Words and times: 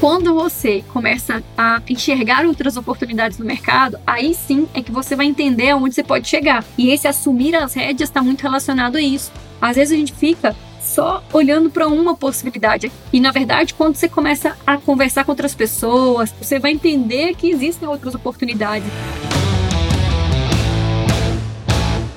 Quando 0.00 0.34
você 0.34 0.82
começa 0.88 1.44
a 1.58 1.82
enxergar 1.86 2.46
outras 2.46 2.78
oportunidades 2.78 3.36
no 3.36 3.44
mercado, 3.44 3.98
aí 4.06 4.32
sim 4.32 4.66
é 4.72 4.80
que 4.80 4.90
você 4.90 5.14
vai 5.14 5.26
entender 5.26 5.68
aonde 5.68 5.94
você 5.94 6.02
pode 6.02 6.26
chegar. 6.26 6.64
E 6.78 6.88
esse 6.88 7.06
assumir 7.06 7.54
as 7.54 7.74
rédeas 7.74 8.08
está 8.08 8.22
muito 8.22 8.40
relacionado 8.40 8.96
a 8.96 9.02
isso. 9.02 9.30
Às 9.60 9.76
vezes 9.76 9.92
a 9.92 9.98
gente 9.98 10.14
fica 10.14 10.56
só 10.80 11.22
olhando 11.34 11.68
para 11.68 11.86
uma 11.86 12.16
possibilidade. 12.16 12.90
E 13.12 13.20
na 13.20 13.30
verdade, 13.30 13.74
quando 13.74 13.96
você 13.96 14.08
começa 14.08 14.56
a 14.66 14.78
conversar 14.78 15.24
com 15.24 15.32
outras 15.32 15.54
pessoas, 15.54 16.32
você 16.40 16.58
vai 16.58 16.72
entender 16.72 17.34
que 17.34 17.50
existem 17.50 17.86
outras 17.86 18.14
oportunidades. 18.14 18.88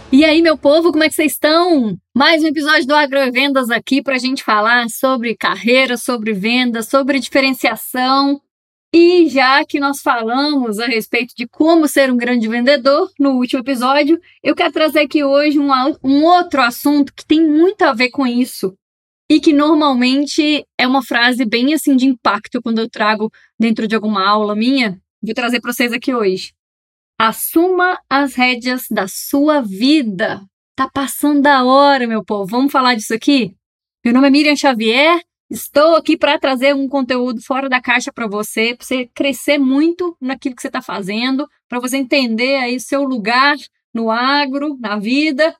E 0.10 0.24
aí, 0.24 0.42
meu 0.42 0.58
povo, 0.58 0.94
como 0.94 1.04
é 1.04 1.10
que 1.10 1.16
vocês 1.16 1.34
estão? 1.34 1.98
Mais 2.16 2.44
um 2.44 2.48
episódio 2.48 2.86
do 2.86 2.94
Agrovendas 2.94 3.72
aqui 3.72 4.00
para 4.00 4.14
a 4.14 4.20
gente 4.20 4.44
falar 4.44 4.88
sobre 4.88 5.36
carreira, 5.36 5.98
sobre 5.98 6.32
vendas, 6.32 6.88
sobre 6.88 7.20
diferenciação. 7.20 8.40
E 8.94 9.28
já 9.30 9.66
que 9.66 9.80
nós 9.80 10.00
falamos 10.00 10.78
a 10.78 10.86
respeito 10.86 11.34
de 11.36 11.48
como 11.48 11.88
ser 11.88 12.14
um 12.14 12.16
grande 12.16 12.48
vendedor 12.48 13.12
no 13.20 13.32
último 13.32 13.62
episódio, 13.62 14.22
eu 14.44 14.54
quero 14.54 14.72
trazer 14.72 15.00
aqui 15.00 15.24
hoje 15.24 15.58
um, 15.58 15.72
um 16.04 16.24
outro 16.24 16.62
assunto 16.62 17.12
que 17.16 17.26
tem 17.26 17.42
muito 17.42 17.82
a 17.82 17.94
ver 17.94 18.12
com 18.12 18.28
isso 18.28 18.78
e 19.28 19.40
que 19.40 19.52
normalmente 19.52 20.64
é 20.78 20.86
uma 20.86 21.02
frase 21.02 21.44
bem 21.46 21.74
assim 21.74 21.96
de 21.96 22.06
impacto 22.06 22.62
quando 22.62 22.78
eu 22.78 22.88
trago 22.88 23.32
dentro 23.60 23.88
de 23.88 23.96
alguma 23.96 24.24
aula 24.24 24.56
minha. 24.56 25.02
Vou 25.20 25.34
trazer 25.34 25.60
para 25.60 25.74
vocês 25.74 25.92
aqui 25.92 26.14
hoje. 26.14 26.54
Assuma 27.20 28.00
as 28.08 28.36
rédeas 28.36 28.86
da 28.92 29.08
sua 29.08 29.62
vida. 29.62 30.44
Tá 30.76 30.90
passando 30.92 31.40
da 31.44 31.64
hora, 31.64 32.08
meu 32.08 32.26
povo. 32.26 32.48
Vamos 32.48 32.72
falar 32.72 32.96
disso 32.96 33.14
aqui? 33.14 33.56
Meu 34.04 34.12
nome 34.12 34.28
é 34.28 34.32
Miriam 34.32 34.56
Xavier. 34.56 35.22
Estou 35.48 35.96
aqui 35.96 36.18
para 36.18 36.40
trazer 36.40 36.74
um 36.74 36.88
conteúdo 36.88 37.44
fora 37.44 37.70
da 37.70 37.80
caixa 37.80 38.12
para 38.12 38.26
você, 38.26 38.76
para 38.76 38.84
você 38.84 39.08
crescer 39.14 39.60
muito 39.60 40.18
naquilo 40.20 40.56
que 40.56 40.62
você 40.64 40.70
está 40.70 40.82
fazendo, 40.82 41.48
para 41.70 41.80
você 41.80 41.98
entender 41.98 42.56
aí 42.56 42.80
seu 42.80 43.04
lugar 43.04 43.56
no 43.94 44.10
agro, 44.10 44.76
na 44.80 44.98
vida. 44.98 45.56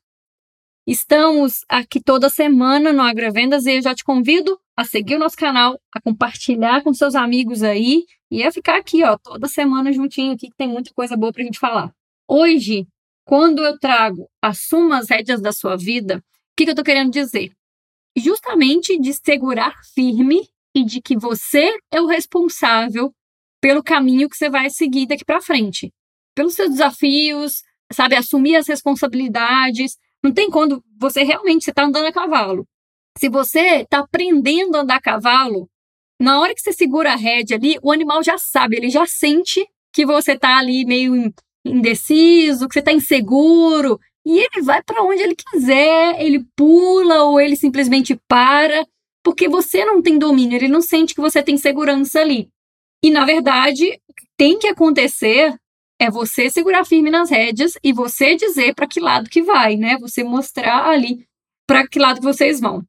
Estamos 0.88 1.64
aqui 1.70 2.02
toda 2.02 2.28
semana 2.28 2.92
no 2.92 3.04
Agrovendas 3.04 3.68
e 3.68 3.76
eu 3.76 3.84
já 3.84 3.94
te 3.94 4.04
convido 4.04 4.60
a 4.76 4.84
seguir 4.84 5.18
o 5.18 5.20
nosso 5.20 5.38
canal, 5.38 5.80
a 5.94 6.02
compartilhar 6.02 6.82
com 6.82 6.92
seus 6.92 7.14
amigos 7.14 7.62
aí 7.62 8.04
e 8.32 8.44
a 8.44 8.52
ficar 8.52 8.78
aqui, 8.78 9.04
ó, 9.04 9.16
toda 9.16 9.48
semana 9.48 9.94
juntinho 9.94 10.34
aqui, 10.34 10.50
que 10.50 10.58
tem 10.58 10.68
muita 10.68 10.92
coisa 10.96 11.16
boa 11.16 11.32
pra 11.32 11.44
gente 11.44 11.60
falar. 11.60 11.94
Hoje, 12.28 12.88
quando 13.26 13.64
eu 13.64 13.78
trago 13.80 14.30
assuma 14.42 15.00
as 15.00 15.10
rédeas 15.10 15.42
da 15.42 15.52
sua 15.52 15.78
vida, 15.78 16.18
o 16.18 16.22
que, 16.56 16.66
que 16.66 16.72
eu 16.72 16.76
tô 16.76 16.84
querendo 16.84 17.12
dizer? 17.12 17.52
Justamente 18.16 19.00
de 19.00 19.14
segurar 19.14 19.74
firme 19.94 20.48
e 20.76 20.84
de 20.84 21.02
que 21.02 21.18
você 21.18 21.76
é 21.92 22.02
o 22.02 22.08
responsável 22.08 23.14
pelo 23.62 23.84
caminho 23.84 24.30
que 24.30 24.36
você 24.36 24.50
vai 24.50 24.70
seguir 24.70 25.08
daqui 25.08 25.24
para 25.24 25.42
frente. 25.42 25.92
Pelos 26.36 26.54
seus 26.54 26.72
desafios, 26.72 27.64
sabe, 27.92 28.16
assumir 28.16 28.56
as 28.56 28.68
responsabilidades. 28.68 29.98
Não 30.22 30.34
tem 30.34 30.50
quando 30.50 30.84
você 31.00 31.24
realmente 31.24 31.70
está 31.70 31.86
andando 31.86 32.08
a 32.08 32.12
cavalo. 32.12 32.68
Se 33.18 33.30
você 33.30 33.82
está 33.82 34.00
aprendendo 34.00 34.76
a 34.76 34.82
andar 34.82 34.96
a 34.96 35.02
cavalo, 35.02 35.70
na 36.20 36.40
hora 36.40 36.54
que 36.54 36.62
você 36.62 36.74
segura 36.74 37.14
a 37.14 37.16
rédea 37.16 37.58
ali, 37.58 37.78
o 37.82 37.92
animal 37.92 38.24
já 38.24 38.38
sabe, 38.38 38.76
ele 38.76 38.90
já 38.90 39.06
sente 39.06 39.66
que 39.94 40.06
você 40.06 40.38
tá 40.38 40.58
ali 40.58 40.86
meio 40.86 41.16
indeciso, 41.66 42.68
que 42.68 42.74
você 42.74 42.82
tá 42.82 42.92
inseguro, 42.92 44.00
e 44.26 44.40
ele 44.40 44.62
vai 44.62 44.82
para 44.82 45.04
onde 45.04 45.22
ele 45.22 45.36
quiser, 45.36 46.22
ele 46.22 46.46
pula 46.56 47.24
ou 47.24 47.40
ele 47.40 47.56
simplesmente 47.56 48.20
para, 48.28 48.86
porque 49.24 49.48
você 49.50 49.86
não 49.86 50.02
tem 50.02 50.18
domínio, 50.18 50.56
ele 50.56 50.68
não 50.68 50.82
sente 50.82 51.14
que 51.14 51.22
você 51.22 51.42
tem 51.44 51.58
segurança 51.58 52.20
ali. 52.20 52.50
E 53.04 53.10
na 53.10 53.26
verdade, 53.26 53.86
o 54.08 54.14
que 54.14 54.26
tem 54.38 54.58
que 54.58 54.68
acontecer 54.68 55.56
é 56.00 56.10
você 56.10 56.50
segurar 56.50 56.86
firme 56.86 57.10
nas 57.10 57.30
rédeas 57.30 57.74
e 57.84 57.94
você 57.94 58.36
dizer 58.36 58.74
para 58.74 58.88
que 58.88 59.00
lado 59.00 59.30
que 59.30 59.42
vai, 59.42 59.76
né? 59.76 59.98
Você 60.00 60.24
mostrar 60.24 60.88
ali 60.90 61.26
para 61.68 61.88
que 61.88 62.00
lado 62.00 62.22
vocês 62.22 62.60
vão. 62.60 62.84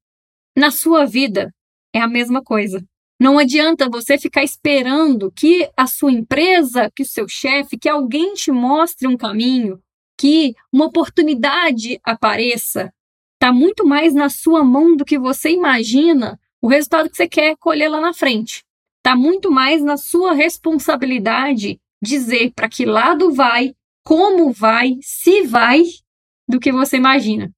Na 0.57 0.71
sua 0.71 1.05
vida 1.05 1.53
é 1.95 2.01
a 2.01 2.09
mesma 2.09 2.43
coisa. 2.43 2.85
Não 3.21 3.39
adianta 3.39 3.89
você 3.89 4.19
ficar 4.19 4.43
esperando 4.43 5.31
que 5.31 5.71
a 5.77 5.87
sua 5.87 6.11
empresa, 6.11 6.91
que 6.95 7.03
o 7.03 7.07
seu 7.07 7.29
chefe, 7.29 7.79
que 7.79 7.89
alguém 7.89 8.35
te 8.35 8.51
mostre 8.51 9.07
um 9.07 9.17
caminho, 9.17 9.81
que 10.19 10.55
uma 10.73 10.87
oportunidade 10.87 12.01
apareça. 12.03 12.93
Está 13.35 13.53
muito 13.53 13.87
mais 13.87 14.15
na 14.15 14.29
sua 14.29 14.65
mão 14.65 14.97
do 14.97 15.05
que 15.05 15.19
você 15.19 15.51
imagina 15.51 16.39
o 16.61 16.69
resultado 16.69 17.11
que 17.11 17.17
você 17.17 17.29
quer 17.29 17.57
colher 17.57 17.89
lá 17.89 18.01
na 18.01 18.13
frente. 18.13 18.65
Está 18.99 19.15
muito 19.15 19.51
mais 19.51 19.83
na 19.83 19.97
sua 19.97 20.33
responsabilidade 20.33 21.79
dizer 22.03 22.53
para 22.55 22.69
que 22.69 22.85
lado 22.85 23.33
vai, 23.33 23.75
como 24.03 24.53
vai, 24.53 24.97
se 25.03 25.43
vai, 25.43 25.83
do 26.49 26.59
que 26.59 26.73
você 26.73 26.97
imagina. 26.97 27.51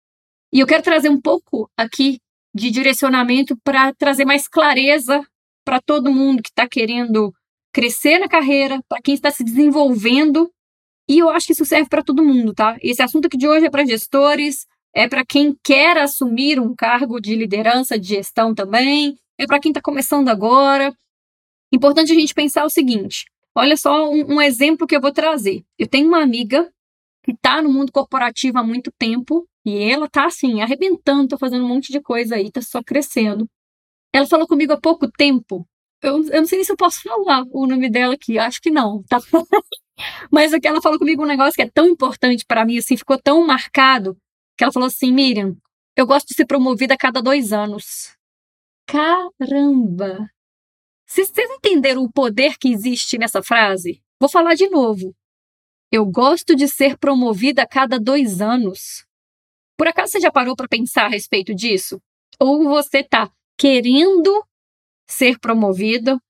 E 0.52 0.60
eu 0.60 0.66
quero 0.66 0.82
trazer 0.82 1.08
um 1.08 1.20
pouco 1.20 1.70
aqui 1.76 2.18
de 2.54 2.70
direcionamento 2.70 3.56
para 3.62 3.92
trazer 3.94 4.24
mais 4.24 4.48
clareza 4.48 5.24
para 5.66 5.80
todo 5.80 6.12
mundo 6.12 6.42
que 6.42 6.48
está 6.48 6.68
querendo 6.68 7.34
crescer 7.72 8.20
na 8.20 8.28
carreira, 8.28 8.80
para 8.88 9.02
quem 9.02 9.14
está 9.14 9.32
se 9.32 9.42
desenvolvendo. 9.42 10.48
E 11.08 11.18
eu 11.18 11.28
acho 11.28 11.48
que 11.48 11.52
isso 11.52 11.64
serve 11.64 11.88
para 11.88 12.04
todo 12.04 12.24
mundo, 12.24 12.54
tá? 12.54 12.76
Esse 12.80 13.02
assunto 13.02 13.26
aqui 13.26 13.36
de 13.36 13.48
hoje 13.48 13.66
é 13.66 13.70
para 13.70 13.84
gestores, 13.84 14.64
é 14.94 15.08
para 15.08 15.26
quem 15.26 15.56
quer 15.62 15.98
assumir 15.98 16.60
um 16.60 16.74
cargo 16.74 17.20
de 17.20 17.34
liderança, 17.34 17.98
de 17.98 18.08
gestão 18.08 18.54
também, 18.54 19.18
é 19.36 19.44
para 19.44 19.58
quem 19.58 19.70
está 19.70 19.82
começando 19.82 20.28
agora. 20.28 20.94
Importante 21.72 22.12
a 22.12 22.14
gente 22.14 22.32
pensar 22.32 22.64
o 22.64 22.70
seguinte: 22.70 23.24
olha 23.54 23.76
só 23.76 24.08
um, 24.08 24.36
um 24.36 24.40
exemplo 24.40 24.86
que 24.86 24.94
eu 24.94 25.00
vou 25.00 25.12
trazer. 25.12 25.64
Eu 25.76 25.88
tenho 25.88 26.06
uma 26.06 26.22
amiga 26.22 26.70
que 27.24 27.32
está 27.32 27.60
no 27.60 27.72
mundo 27.72 27.90
corporativo 27.90 28.58
há 28.58 28.62
muito 28.62 28.92
tempo 28.96 29.46
e 29.64 29.78
ela 29.78 30.06
está 30.06 30.26
assim, 30.26 30.62
arrebentando, 30.62 31.28
tá 31.28 31.36
fazendo 31.36 31.64
um 31.64 31.68
monte 31.68 31.90
de 31.90 32.00
coisa 32.00 32.36
aí, 32.36 32.46
está 32.46 32.62
só 32.62 32.80
crescendo. 32.82 33.48
Ela 34.16 34.26
falou 34.26 34.46
comigo 34.46 34.72
há 34.72 34.80
pouco 34.80 35.10
tempo. 35.10 35.68
Eu, 36.02 36.24
eu 36.28 36.40
não 36.40 36.46
sei 36.46 36.56
nem 36.56 36.64
se 36.64 36.72
eu 36.72 36.76
posso 36.76 37.02
falar 37.02 37.44
o 37.50 37.66
nome 37.66 37.90
dela 37.90 38.14
aqui, 38.14 38.38
acho 38.38 38.62
que 38.62 38.70
não, 38.70 39.02
tá? 39.02 39.18
Mas 40.32 40.54
aqui 40.54 40.66
ela 40.66 40.80
falou 40.80 40.98
comigo 40.98 41.22
um 41.22 41.26
negócio 41.26 41.52
que 41.52 41.60
é 41.60 41.68
tão 41.68 41.86
importante 41.86 42.42
para 42.48 42.64
mim, 42.64 42.78
assim, 42.78 42.96
ficou 42.96 43.20
tão 43.20 43.46
marcado, 43.46 44.16
que 44.56 44.64
ela 44.64 44.72
falou 44.72 44.86
assim: 44.86 45.12
Miriam, 45.12 45.54
eu 45.94 46.06
gosto 46.06 46.28
de 46.28 46.34
ser 46.34 46.46
promovida 46.46 46.94
a 46.94 46.96
cada 46.96 47.20
dois 47.20 47.52
anos. 47.52 48.16
Caramba! 48.86 50.30
Vocês 51.06 51.30
entenderam 51.36 52.02
o 52.02 52.10
poder 52.10 52.56
que 52.56 52.68
existe 52.68 53.18
nessa 53.18 53.42
frase? 53.42 54.02
Vou 54.18 54.30
falar 54.30 54.54
de 54.54 54.66
novo. 54.70 55.14
Eu 55.92 56.06
gosto 56.06 56.56
de 56.56 56.68
ser 56.68 56.96
promovida 56.96 57.64
a 57.64 57.68
cada 57.68 58.00
dois 58.00 58.40
anos. 58.40 59.04
Por 59.76 59.86
acaso 59.86 60.12
você 60.12 60.20
já 60.20 60.32
parou 60.32 60.56
para 60.56 60.66
pensar 60.66 61.04
a 61.04 61.10
respeito 61.10 61.54
disso? 61.54 62.00
Ou 62.40 62.64
você 62.64 63.04
tá 63.04 63.30
querendo 63.56 64.44
ser 65.08 65.38
promovido 65.38 66.20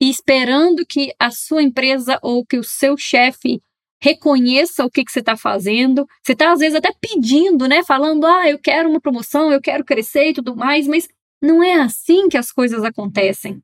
e 0.00 0.08
esperando 0.08 0.86
que 0.86 1.12
a 1.18 1.30
sua 1.30 1.62
empresa 1.62 2.18
ou 2.22 2.44
que 2.44 2.56
o 2.56 2.64
seu 2.64 2.96
chefe 2.96 3.60
reconheça 4.00 4.84
o 4.84 4.90
que, 4.90 5.04
que 5.04 5.10
você 5.10 5.18
está 5.18 5.36
fazendo. 5.36 6.06
Você 6.24 6.32
está, 6.32 6.52
às 6.52 6.60
vezes, 6.60 6.76
até 6.76 6.92
pedindo, 7.00 7.66
né? 7.66 7.82
Falando, 7.82 8.26
ah, 8.26 8.48
eu 8.48 8.58
quero 8.58 8.88
uma 8.88 9.00
promoção, 9.00 9.52
eu 9.52 9.60
quero 9.60 9.84
crescer 9.84 10.30
e 10.30 10.34
tudo 10.34 10.54
mais, 10.54 10.86
mas 10.86 11.08
não 11.42 11.62
é 11.62 11.74
assim 11.74 12.28
que 12.28 12.36
as 12.36 12.52
coisas 12.52 12.84
acontecem. 12.84 13.60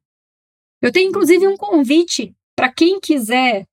Eu 0.83 0.93
tenho, 0.93 1.09
inclusive, 1.09 1.47
um 1.47 1.57
convite 1.57 2.35
para 2.57 2.73
quem 2.73 3.01
quiser 3.01 3.65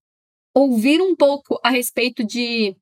ouvir 0.55 1.01
um 1.01 1.15
pouco 1.15 1.59
a 1.63 1.69
respeito 1.69 2.23
de 2.23 2.75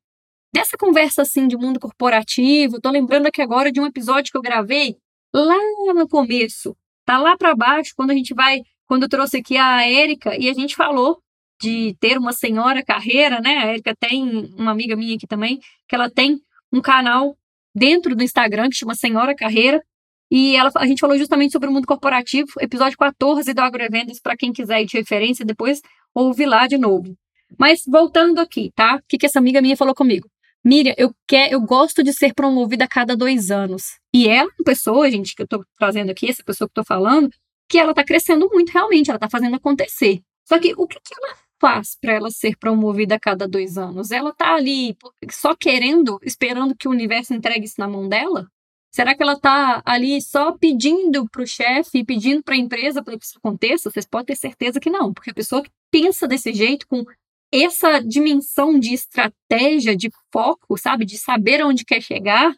dessa 0.52 0.76
conversa 0.76 1.22
assim 1.22 1.46
de 1.46 1.56
mundo 1.56 1.78
corporativo. 1.78 2.76
Estou 2.76 2.90
lembrando 2.92 3.26
aqui 3.26 3.40
agora 3.40 3.70
de 3.70 3.80
um 3.80 3.86
episódio 3.86 4.32
que 4.32 4.36
eu 4.36 4.42
gravei 4.42 4.96
lá 5.34 5.56
no 5.94 6.08
começo, 6.08 6.76
tá 7.04 7.18
lá 7.18 7.36
para 7.36 7.54
baixo, 7.54 7.92
quando 7.96 8.10
a 8.10 8.14
gente 8.14 8.34
vai, 8.34 8.60
quando 8.86 9.04
eu 9.04 9.08
trouxe 9.08 9.38
aqui 9.38 9.56
a 9.56 9.86
Érica 9.86 10.36
e 10.38 10.48
a 10.48 10.54
gente 10.54 10.76
falou 10.76 11.20
de 11.60 11.94
ter 12.00 12.16
uma 12.18 12.32
senhora 12.32 12.82
carreira, 12.82 13.40
né? 13.40 13.58
A 13.58 13.66
Érica 13.66 13.94
tem 13.98 14.50
uma 14.56 14.70
amiga 14.70 14.96
minha 14.96 15.14
aqui 15.14 15.26
também, 15.26 15.60
que 15.88 15.94
ela 15.94 16.10
tem 16.10 16.40
um 16.72 16.80
canal 16.80 17.36
dentro 17.74 18.16
do 18.16 18.22
Instagram 18.22 18.68
que 18.70 18.76
chama 18.76 18.94
Senhora 18.94 19.34
Carreira. 19.34 19.82
E 20.30 20.56
ela, 20.56 20.70
a 20.76 20.86
gente 20.86 21.00
falou 21.00 21.18
justamente 21.18 21.52
sobre 21.52 21.68
o 21.68 21.72
mundo 21.72 21.86
corporativo, 21.86 22.48
episódio 22.60 22.96
14 22.96 23.52
do 23.52 23.60
Agroevendas, 23.60 24.20
para 24.20 24.36
quem 24.36 24.52
quiser 24.52 24.80
ir 24.80 24.86
de 24.86 24.96
referência, 24.96 25.44
depois 25.44 25.80
ouve 26.14 26.46
lá 26.46 26.66
de 26.66 26.78
novo. 26.78 27.16
Mas 27.58 27.82
voltando 27.86 28.38
aqui, 28.38 28.70
tá? 28.74 28.96
O 28.96 29.02
que, 29.08 29.18
que 29.18 29.26
essa 29.26 29.40
amiga 29.40 29.60
minha 29.60 29.76
falou 29.76 29.94
comigo? 29.94 30.28
Miriam, 30.64 30.94
eu, 30.98 31.14
quer, 31.26 31.52
eu 31.52 31.60
gosto 31.60 32.02
de 32.02 32.12
ser 32.12 32.34
promovida 32.34 32.84
a 32.84 32.88
cada 32.88 33.16
dois 33.16 33.50
anos. 33.50 33.98
E 34.14 34.28
ela 34.28 34.50
é 34.50 34.54
uma 34.58 34.64
pessoa, 34.64 35.10
gente, 35.10 35.34
que 35.34 35.42
eu 35.42 35.48
tô 35.48 35.64
trazendo 35.78 36.10
aqui, 36.10 36.28
essa 36.28 36.44
pessoa 36.44 36.68
que 36.68 36.78
eu 36.78 36.84
tô 36.84 36.86
falando, 36.86 37.30
que 37.68 37.78
ela 37.78 37.94
tá 37.94 38.04
crescendo 38.04 38.48
muito 38.50 38.70
realmente, 38.70 39.10
ela 39.10 39.18
tá 39.18 39.30
fazendo 39.30 39.56
acontecer. 39.56 40.20
Só 40.46 40.58
que 40.58 40.74
o 40.76 40.86
que, 40.86 40.98
que 41.00 41.14
ela 41.14 41.36
faz 41.60 41.96
para 42.00 42.14
ela 42.14 42.30
ser 42.30 42.56
promovida 42.58 43.14
a 43.14 43.20
cada 43.20 43.46
dois 43.48 43.78
anos? 43.78 44.10
Ela 44.10 44.34
tá 44.34 44.54
ali 44.54 44.96
só 45.30 45.54
querendo, 45.54 46.18
esperando 46.22 46.74
que 46.74 46.88
o 46.88 46.90
universo 46.90 47.32
entregue 47.32 47.66
isso 47.66 47.76
na 47.78 47.88
mão 47.88 48.08
dela? 48.08 48.46
Será 48.92 49.14
que 49.14 49.22
ela 49.22 49.34
está 49.34 49.80
ali 49.86 50.20
só 50.20 50.50
pedindo 50.58 51.28
para 51.30 51.42
o 51.42 51.46
chefe, 51.46 52.04
pedindo 52.04 52.42
para 52.42 52.56
a 52.56 52.58
empresa 52.58 53.02
para 53.02 53.16
que 53.16 53.24
isso 53.24 53.38
aconteça? 53.38 53.88
Vocês 53.88 54.04
podem 54.04 54.26
ter 54.26 54.36
certeza 54.36 54.80
que 54.80 54.90
não, 54.90 55.14
porque 55.14 55.30
a 55.30 55.34
pessoa 55.34 55.62
que 55.62 55.70
pensa 55.92 56.26
desse 56.26 56.52
jeito, 56.52 56.88
com 56.88 57.04
essa 57.52 57.98
dimensão 58.00 58.78
de 58.78 58.94
estratégia, 58.94 59.96
de 59.96 60.10
foco, 60.32 60.78
sabe, 60.78 61.04
de 61.04 61.18
saber 61.18 61.64
onde 61.64 61.84
quer 61.84 62.00
chegar, 62.00 62.54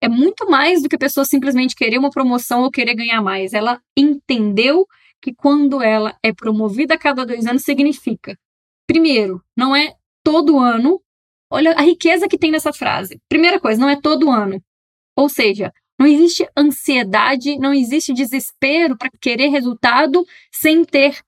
é 0.00 0.08
muito 0.08 0.48
mais 0.48 0.82
do 0.82 0.88
que 0.88 0.96
a 0.96 0.98
pessoa 0.98 1.24
simplesmente 1.24 1.74
querer 1.74 1.98
uma 1.98 2.10
promoção 2.10 2.62
ou 2.62 2.70
querer 2.70 2.94
ganhar 2.94 3.22
mais. 3.22 3.52
Ela 3.52 3.80
entendeu 3.96 4.86
que 5.22 5.34
quando 5.34 5.82
ela 5.82 6.16
é 6.22 6.32
promovida 6.32 6.94
a 6.94 6.98
cada 6.98 7.24
dois 7.24 7.46
anos, 7.46 7.62
significa, 7.62 8.38
primeiro, 8.86 9.42
não 9.56 9.74
é 9.74 9.94
todo 10.24 10.58
ano. 10.58 11.00
Olha 11.50 11.72
a 11.72 11.82
riqueza 11.82 12.28
que 12.28 12.38
tem 12.38 12.50
nessa 12.50 12.72
frase. 12.72 13.20
Primeira 13.28 13.58
coisa, 13.58 13.80
não 13.80 13.88
é 13.88 14.00
todo 14.00 14.30
ano. 14.30 14.62
Ou 15.16 15.28
seja, 15.28 15.72
não 15.98 16.06
existe 16.06 16.48
ansiedade, 16.56 17.58
não 17.58 17.74
existe 17.74 18.12
desespero 18.12 18.96
para 18.96 19.10
querer 19.20 19.48
resultado 19.48 20.24
sem 20.50 20.84
ter 20.84 21.20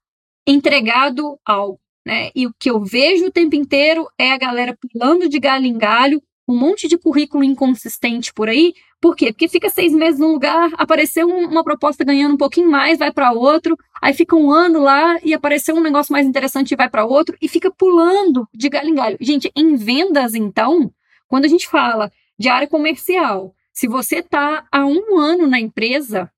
entregado 0.46 1.38
algo. 1.44 1.81
Né? 2.04 2.30
E 2.34 2.46
o 2.46 2.54
que 2.58 2.70
eu 2.70 2.82
vejo 2.84 3.26
o 3.26 3.30
tempo 3.30 3.54
inteiro 3.54 4.08
é 4.18 4.32
a 4.32 4.38
galera 4.38 4.76
pulando 4.76 5.28
de 5.28 5.38
galho 5.38 5.66
em 5.66 5.78
galho, 5.78 6.22
um 6.48 6.58
monte 6.58 6.88
de 6.88 6.98
currículo 6.98 7.44
inconsistente 7.44 8.32
por 8.32 8.48
aí. 8.48 8.74
Por 9.00 9.16
quê? 9.16 9.32
Porque 9.32 9.48
fica 9.48 9.70
seis 9.70 9.92
meses 9.92 10.18
num 10.18 10.32
lugar, 10.32 10.70
apareceu 10.74 11.28
uma 11.28 11.64
proposta 11.64 12.04
ganhando 12.04 12.34
um 12.34 12.38
pouquinho 12.38 12.70
mais, 12.70 12.98
vai 12.98 13.12
para 13.12 13.32
outro, 13.32 13.76
aí 14.00 14.14
fica 14.14 14.36
um 14.36 14.50
ano 14.50 14.80
lá 14.80 15.18
e 15.24 15.34
apareceu 15.34 15.74
um 15.74 15.80
negócio 15.80 16.12
mais 16.12 16.26
interessante 16.26 16.72
e 16.72 16.76
vai 16.76 16.88
para 16.88 17.04
outro, 17.04 17.36
e 17.40 17.48
fica 17.48 17.70
pulando 17.70 18.48
de 18.54 18.68
galho 18.68 18.88
em 18.88 18.94
galho. 18.94 19.16
Gente, 19.20 19.50
em 19.56 19.76
vendas, 19.76 20.34
então, 20.34 20.92
quando 21.28 21.44
a 21.44 21.48
gente 21.48 21.68
fala 21.68 22.12
de 22.38 22.48
área 22.48 22.68
comercial, 22.68 23.54
se 23.72 23.88
você 23.88 24.16
está 24.16 24.66
há 24.70 24.84
um 24.84 25.18
ano 25.18 25.46
na 25.46 25.58
empresa, 25.58 26.30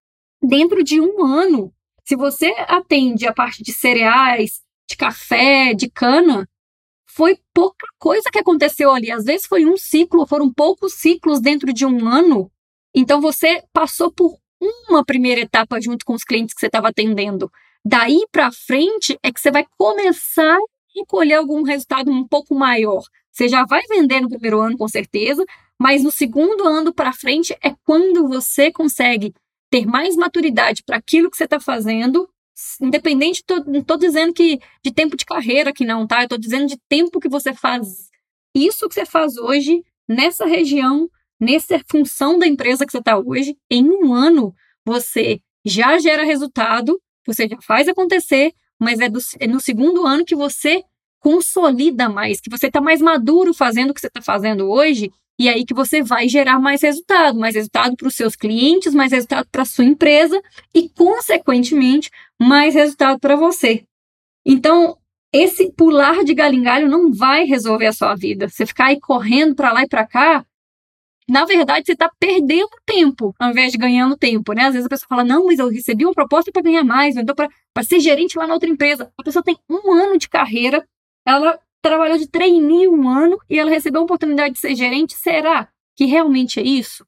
dentro 0.43 0.85
de 0.85 1.01
um 1.01 1.25
ano, 1.25 1.73
se 2.05 2.15
você 2.17 2.55
atende 2.69 3.27
a 3.27 3.33
parte 3.33 3.63
de 3.63 3.73
cereais, 3.73 4.64
de 4.89 4.97
café, 4.97 5.75
de 5.75 5.91
cana, 5.91 6.49
foi 7.07 7.39
pouca 7.53 7.87
coisa 7.99 8.29
que 8.31 8.39
aconteceu 8.39 8.91
ali. 8.91 9.11
Às 9.11 9.25
vezes 9.25 9.47
foi 9.47 9.65
um 9.65 9.77
ciclo, 9.77 10.27
foram 10.27 10.53
poucos 10.53 10.95
ciclos 10.95 11.41
dentro 11.41 11.73
de 11.73 11.87
um 11.87 12.09
ano. 12.09 12.51
Então 12.95 13.21
você 13.21 13.63
passou 13.73 14.13
por 14.13 14.37
uma 14.89 15.05
primeira 15.05 15.41
etapa 15.41 15.81
junto 15.81 16.05
com 16.05 16.15
os 16.15 16.25
clientes 16.25 16.55
que 16.55 16.61
você 16.61 16.67
estava 16.67 16.89
atendendo. 16.89 17.51
Daí 17.85 18.25
para 18.33 18.51
frente 18.51 19.19
é 19.23 19.33
que 19.33 19.41
você 19.41 19.51
vai 19.51 19.65
começar 19.77 20.57
a 20.57 21.07
colher 21.07 21.35
algum 21.35 21.63
resultado 21.63 22.11
um 22.11 22.27
pouco 22.27 22.55
maior. 22.55 23.03
Você 23.31 23.49
já 23.49 23.65
vai 23.65 23.83
vender 23.89 24.21
no 24.21 24.29
primeiro 24.29 24.61
ano, 24.61 24.77
com 24.77 24.89
certeza, 24.89 25.45
mas 25.79 26.03
no 26.03 26.11
segundo 26.11 26.67
ano 26.67 26.95
para 26.95 27.13
frente 27.13 27.53
é 27.63 27.75
quando 27.85 28.29
você 28.29 28.71
consegue 28.73 29.35
ter 29.71 29.87
mais 29.87 30.17
maturidade 30.17 30.83
para 30.85 30.97
aquilo 30.97 31.31
que 31.31 31.37
você 31.37 31.45
está 31.45 31.59
fazendo 31.59 32.29
independente, 32.81 33.43
tô, 33.45 33.57
não 33.65 33.81
estou 33.81 33.97
dizendo 33.97 34.33
que 34.33 34.59
de 34.83 34.93
tempo 34.93 35.17
de 35.17 35.25
carreira 35.25 35.73
que 35.73 35.85
não, 35.85 36.07
tá? 36.07 36.21
Eu 36.21 36.25
estou 36.25 36.39
dizendo 36.39 36.67
de 36.67 36.79
tempo 36.89 37.21
que 37.21 37.29
você 37.29 37.53
faz 37.53 38.11
isso 38.55 38.89
que 38.89 38.95
você 38.95 39.05
faz 39.05 39.37
hoje, 39.37 39.83
nessa 40.09 40.47
região, 40.47 41.11
nessa 41.41 41.81
função 41.91 42.39
da 42.39 42.47
empresa 42.47 42.87
que 42.87 42.93
você 42.93 42.99
está 42.99 43.19
hoje, 43.19 43.57
em 43.69 43.85
um 43.85 44.15
ano 44.15 44.55
você 44.87 45.41
já 45.65 45.99
gera 45.99 46.25
resultado, 46.25 47.01
você 47.27 47.49
já 47.49 47.57
faz 47.61 47.89
acontecer, 47.89 48.53
mas 48.79 49.01
é, 49.01 49.09
do, 49.09 49.19
é 49.41 49.47
no 49.47 49.61
segundo 49.61 50.07
ano 50.07 50.25
que 50.25 50.37
você 50.37 50.85
consolida 51.19 52.09
mais, 52.09 52.41
que 52.41 52.51
você 52.51 52.67
está 52.67 52.81
mais 52.81 53.01
maduro 53.01 53.55
fazendo 53.55 53.91
o 53.91 53.95
que 53.95 54.01
você 54.01 54.09
está 54.09 54.21
fazendo 54.21 54.71
hoje, 54.71 55.11
e 55.39 55.49
aí 55.49 55.65
que 55.65 55.75
você 55.75 56.03
vai 56.03 56.29
gerar 56.29 56.59
mais 56.59 56.83
resultado, 56.83 57.39
mais 57.39 57.55
resultado 57.55 57.97
para 57.97 58.09
os 58.09 58.15
seus 58.15 58.37
clientes, 58.37 58.95
mais 58.95 59.13
resultado 59.13 59.49
para 59.51 59.63
a 59.63 59.67
sua 59.67 59.85
empresa 59.85 60.41
e, 60.75 60.89
consequentemente, 60.89 62.11
mais 62.41 62.75
resultado 62.75 63.19
para 63.19 63.37
você. 63.37 63.85
Então, 64.47 64.97
esse 65.33 65.73
pular 65.73 66.23
de 66.23 66.35
galho 66.35 66.55
em 66.55 66.63
galho 66.63 66.89
não 66.89 67.13
vai 67.13 67.45
resolver 67.45 67.87
a 67.87 67.93
sua 67.93 68.15
vida. 68.15 68.49
Você 68.49 68.65
ficar 68.65 68.87
aí 68.87 69.01
correndo 69.01 69.55
para 69.55 69.73
lá 69.73 69.83
e 69.83 69.89
para 69.89 70.07
cá, 70.07 70.47
na 71.29 71.45
verdade, 71.45 71.87
você 71.87 71.93
está 71.93 72.11
perdendo 72.21 72.69
tempo 72.85 73.35
ao 73.39 73.51
invés 73.51 73.73
de 73.73 73.79
ganhando 73.79 74.17
tempo, 74.17 74.53
né? 74.53 74.67
Às 74.67 74.75
vezes 74.75 74.87
a 74.87 74.91
pessoa 74.91 75.09
fala, 75.09 75.25
não, 75.25 75.47
mas 75.47 75.59
eu 75.59 75.69
recebi 75.69 76.05
uma 76.05 76.13
proposta 76.13 76.53
para 76.53 76.63
ganhar 76.63 76.85
mais, 76.85 77.17
então 77.17 77.35
para 77.35 77.83
ser 77.83 77.99
gerente 77.99 78.39
lá 78.39 78.47
na 78.47 78.55
outra 78.55 78.69
empresa. 78.69 79.11
A 79.19 79.23
pessoa 79.25 79.43
tem 79.43 79.59
um 79.69 79.93
ano 79.93 80.19
de 80.19 80.29
carreira, 80.29 80.87
ela 81.27 81.59
trabalhou 81.85 82.17
de 82.17 82.27
trainee 82.27 82.89
um 82.89 83.07
ano 83.07 83.39
e 83.49 83.59
ela 83.59 83.71
recebeu 83.71 84.01
a 84.01 84.05
oportunidade 84.05 84.55
de 84.55 84.61
ser 84.61 84.75
gerente. 84.75 85.15
Será 85.15 85.69
que 85.95 86.07
realmente 86.07 86.59
é 86.59 86.63
isso? 86.63 87.07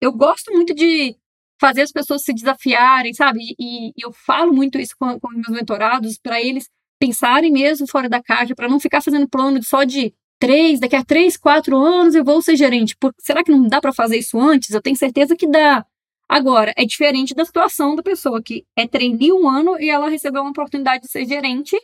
Eu 0.00 0.12
gosto 0.12 0.52
muito 0.52 0.74
de 0.74 1.16
fazer 1.60 1.82
as 1.82 1.92
pessoas 1.92 2.22
se 2.22 2.34
desafiarem, 2.34 3.14
sabe? 3.14 3.38
E, 3.58 3.90
e 3.90 3.92
eu 3.96 4.12
falo 4.12 4.52
muito 4.52 4.78
isso 4.78 4.94
com, 4.98 5.18
com 5.20 5.28
meus 5.30 5.48
mentorados, 5.48 6.18
para 6.18 6.42
eles 6.42 6.68
pensarem 6.98 7.52
mesmo 7.52 7.86
fora 7.88 8.08
da 8.08 8.20
caixa, 8.20 8.56
para 8.56 8.68
não 8.68 8.80
ficar 8.80 9.00
fazendo 9.00 9.28
plano 9.28 9.62
só 9.62 9.84
de 9.84 10.12
três, 10.40 10.80
daqui 10.80 10.96
a 10.96 11.04
três, 11.04 11.36
quatro 11.36 11.76
anos 11.76 12.16
eu 12.16 12.24
vou 12.24 12.42
ser 12.42 12.56
gerente. 12.56 12.96
Será 13.20 13.44
que 13.44 13.52
não 13.52 13.68
dá 13.68 13.80
para 13.80 13.92
fazer 13.92 14.18
isso 14.18 14.38
antes? 14.38 14.70
Eu 14.70 14.82
tenho 14.82 14.96
certeza 14.96 15.36
que 15.36 15.46
dá. 15.46 15.86
Agora, 16.28 16.74
é 16.76 16.84
diferente 16.84 17.34
da 17.34 17.44
situação 17.44 17.94
da 17.94 18.02
pessoa 18.02 18.42
que 18.42 18.64
é 18.76 18.86
trainee 18.86 19.32
um 19.32 19.48
ano 19.48 19.80
e 19.80 19.88
ela 19.88 20.08
recebeu 20.08 20.42
uma 20.42 20.50
oportunidade 20.50 21.04
de 21.04 21.10
ser 21.10 21.24
gerente, 21.24 21.76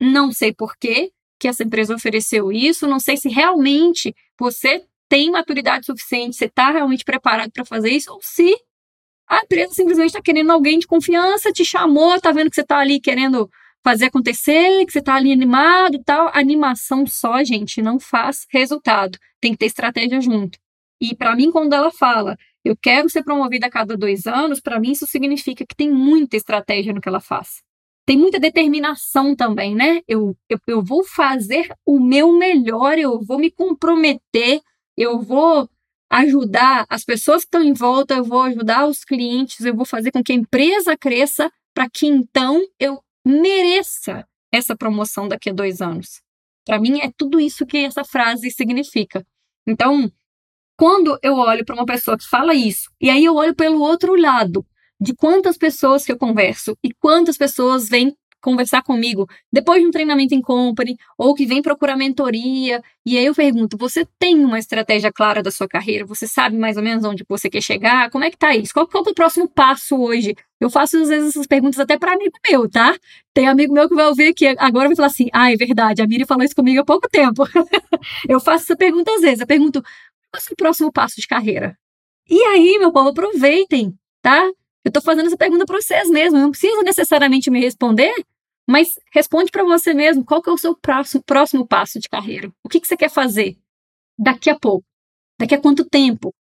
não 0.00 0.32
sei 0.32 0.52
porquê, 0.52 1.12
que 1.38 1.48
essa 1.48 1.62
empresa 1.62 1.94
ofereceu 1.94 2.50
isso, 2.50 2.86
não 2.86 2.98
sei 2.98 3.16
se 3.16 3.28
realmente 3.28 4.14
você 4.38 4.84
tem 5.08 5.30
maturidade 5.30 5.86
suficiente, 5.86 6.36
você 6.36 6.46
está 6.46 6.70
realmente 6.70 7.04
preparado 7.04 7.50
para 7.52 7.64
fazer 7.64 7.90
isso, 7.90 8.12
ou 8.12 8.20
se 8.22 8.54
a 9.28 9.40
empresa 9.42 9.74
simplesmente 9.74 10.08
está 10.08 10.22
querendo 10.22 10.50
alguém 10.50 10.78
de 10.78 10.86
confiança, 10.86 11.52
te 11.52 11.64
chamou, 11.64 12.14
está 12.14 12.32
vendo 12.32 12.48
que 12.48 12.54
você 12.54 12.62
está 12.62 12.78
ali 12.78 13.00
querendo 13.00 13.50
fazer 13.82 14.06
acontecer, 14.06 14.84
que 14.86 14.92
você 14.92 15.00
está 15.00 15.14
ali 15.14 15.32
animado 15.32 15.96
e 15.96 16.02
tal. 16.02 16.30
Animação 16.32 17.06
só, 17.06 17.42
gente, 17.42 17.82
não 17.82 17.98
faz 17.98 18.46
resultado. 18.50 19.18
Tem 19.40 19.52
que 19.52 19.58
ter 19.58 19.66
estratégia 19.66 20.20
junto. 20.20 20.58
E 21.00 21.14
para 21.14 21.34
mim, 21.34 21.50
quando 21.50 21.72
ela 21.72 21.90
fala, 21.90 22.36
eu 22.64 22.76
quero 22.76 23.08
ser 23.08 23.22
promovida 23.24 23.66
a 23.66 23.70
cada 23.70 23.96
dois 23.96 24.26
anos, 24.26 24.60
para 24.60 24.78
mim 24.78 24.92
isso 24.92 25.06
significa 25.06 25.64
que 25.66 25.74
tem 25.74 25.90
muita 25.90 26.36
estratégia 26.36 26.92
no 26.92 27.00
que 27.00 27.08
ela 27.08 27.20
faz 27.20 27.66
tem 28.06 28.16
muita 28.16 28.38
determinação 28.38 29.34
também, 29.34 29.74
né? 29.74 30.00
Eu, 30.06 30.36
eu, 30.48 30.58
eu 30.68 30.82
vou 30.82 31.04
fazer 31.04 31.68
o 31.84 31.98
meu 31.98 32.32
melhor, 32.38 32.96
eu 32.98 33.20
vou 33.20 33.36
me 33.36 33.50
comprometer, 33.50 34.62
eu 34.96 35.20
vou 35.20 35.68
ajudar 36.08 36.86
as 36.88 37.04
pessoas 37.04 37.42
que 37.42 37.48
estão 37.48 37.62
em 37.64 37.72
volta, 37.72 38.14
eu 38.14 38.24
vou 38.24 38.42
ajudar 38.42 38.86
os 38.86 39.04
clientes, 39.04 39.66
eu 39.66 39.74
vou 39.74 39.84
fazer 39.84 40.12
com 40.12 40.22
que 40.22 40.32
a 40.32 40.36
empresa 40.36 40.96
cresça 40.96 41.50
para 41.74 41.90
que 41.90 42.06
então 42.06 42.64
eu 42.78 43.02
mereça 43.24 44.26
essa 44.52 44.76
promoção 44.76 45.26
daqui 45.26 45.50
a 45.50 45.52
dois 45.52 45.80
anos. 45.82 46.22
Para 46.64 46.78
mim, 46.78 47.00
é 47.00 47.10
tudo 47.16 47.40
isso 47.40 47.66
que 47.66 47.78
essa 47.78 48.04
frase 48.04 48.50
significa. 48.52 49.26
Então, 49.66 50.10
quando 50.76 51.18
eu 51.22 51.34
olho 51.34 51.64
para 51.64 51.74
uma 51.74 51.84
pessoa 51.84 52.16
que 52.16 52.24
fala 52.24 52.54
isso, 52.54 52.88
e 53.00 53.10
aí 53.10 53.24
eu 53.24 53.34
olho 53.34 53.54
pelo 53.54 53.80
outro 53.80 54.14
lado, 54.14 54.64
de 55.00 55.14
quantas 55.14 55.56
pessoas 55.56 56.04
que 56.04 56.12
eu 56.12 56.18
converso 56.18 56.76
e 56.82 56.92
quantas 56.92 57.36
pessoas 57.36 57.88
vêm 57.88 58.14
conversar 58.46 58.82
comigo 58.82 59.26
depois 59.52 59.80
de 59.80 59.88
um 59.88 59.90
treinamento 59.90 60.32
em 60.32 60.40
company 60.40 60.96
ou 61.18 61.34
que 61.34 61.44
vem 61.44 61.60
procurar 61.60 61.96
mentoria. 61.96 62.80
E 63.04 63.18
aí 63.18 63.26
eu 63.26 63.34
pergunto: 63.34 63.76
você 63.76 64.06
tem 64.18 64.44
uma 64.44 64.58
estratégia 64.58 65.12
clara 65.12 65.42
da 65.42 65.50
sua 65.50 65.66
carreira? 65.66 66.06
Você 66.06 66.28
sabe 66.28 66.56
mais 66.56 66.76
ou 66.76 66.82
menos 66.82 67.04
onde 67.04 67.24
você 67.28 67.50
quer 67.50 67.60
chegar? 67.60 68.08
Como 68.10 68.24
é 68.24 68.30
que 68.30 68.38
tá 68.38 68.54
isso? 68.54 68.72
Qual, 68.72 68.86
qual 68.86 69.04
é 69.04 69.10
o 69.10 69.14
próximo 69.14 69.48
passo 69.48 70.00
hoje? 70.00 70.36
Eu 70.60 70.70
faço 70.70 70.96
às 70.98 71.08
vezes 71.08 71.30
essas 71.30 71.46
perguntas 71.46 71.80
até 71.80 71.98
para 71.98 72.12
amigo 72.12 72.38
meu, 72.48 72.70
tá? 72.70 72.96
Tem 73.34 73.48
amigo 73.48 73.74
meu 73.74 73.88
que 73.88 73.94
vai 73.94 74.06
ouvir 74.06 74.28
aqui 74.28 74.46
agora 74.58 74.88
vai 74.88 74.96
falar 74.96 75.08
assim: 75.08 75.28
ah, 75.32 75.52
é 75.52 75.56
verdade, 75.56 76.00
a 76.00 76.06
Miri 76.06 76.24
falou 76.24 76.44
isso 76.44 76.54
comigo 76.54 76.80
há 76.80 76.84
pouco 76.84 77.08
tempo. 77.10 77.42
eu 78.28 78.38
faço 78.38 78.64
essa 78.64 78.76
pergunta 78.76 79.10
às 79.12 79.22
vezes. 79.22 79.40
Eu 79.40 79.46
pergunto: 79.46 79.82
qual 79.82 80.42
é 80.48 80.52
o 80.52 80.56
próximo 80.56 80.92
passo 80.92 81.20
de 81.20 81.26
carreira? 81.26 81.76
E 82.28 82.40
aí, 82.42 82.78
meu 82.78 82.92
povo, 82.92 83.10
aproveitem, 83.10 83.94
tá? 84.22 84.50
Eu 84.86 84.90
estou 84.90 85.02
fazendo 85.02 85.26
essa 85.26 85.36
pergunta 85.36 85.66
para 85.66 85.80
vocês 85.80 86.08
mesmo. 86.08 86.38
Não 86.38 86.52
precisa 86.52 86.80
necessariamente 86.84 87.50
me 87.50 87.58
responder, 87.58 88.14
mas 88.70 88.90
responde 89.12 89.50
para 89.50 89.64
você 89.64 89.92
mesmo. 89.92 90.24
Qual 90.24 90.40
que 90.40 90.48
é 90.48 90.52
o 90.52 90.56
seu 90.56 90.76
próximo, 90.76 91.24
próximo 91.24 91.66
passo 91.66 91.98
de 91.98 92.08
carreira? 92.08 92.52
O 92.62 92.68
que, 92.68 92.80
que 92.80 92.86
você 92.86 92.96
quer 92.96 93.10
fazer 93.10 93.58
daqui 94.16 94.48
a 94.48 94.56
pouco? 94.56 94.86
Daqui 95.40 95.56
a 95.56 95.60
quanto 95.60 95.84
tempo? 95.84 96.32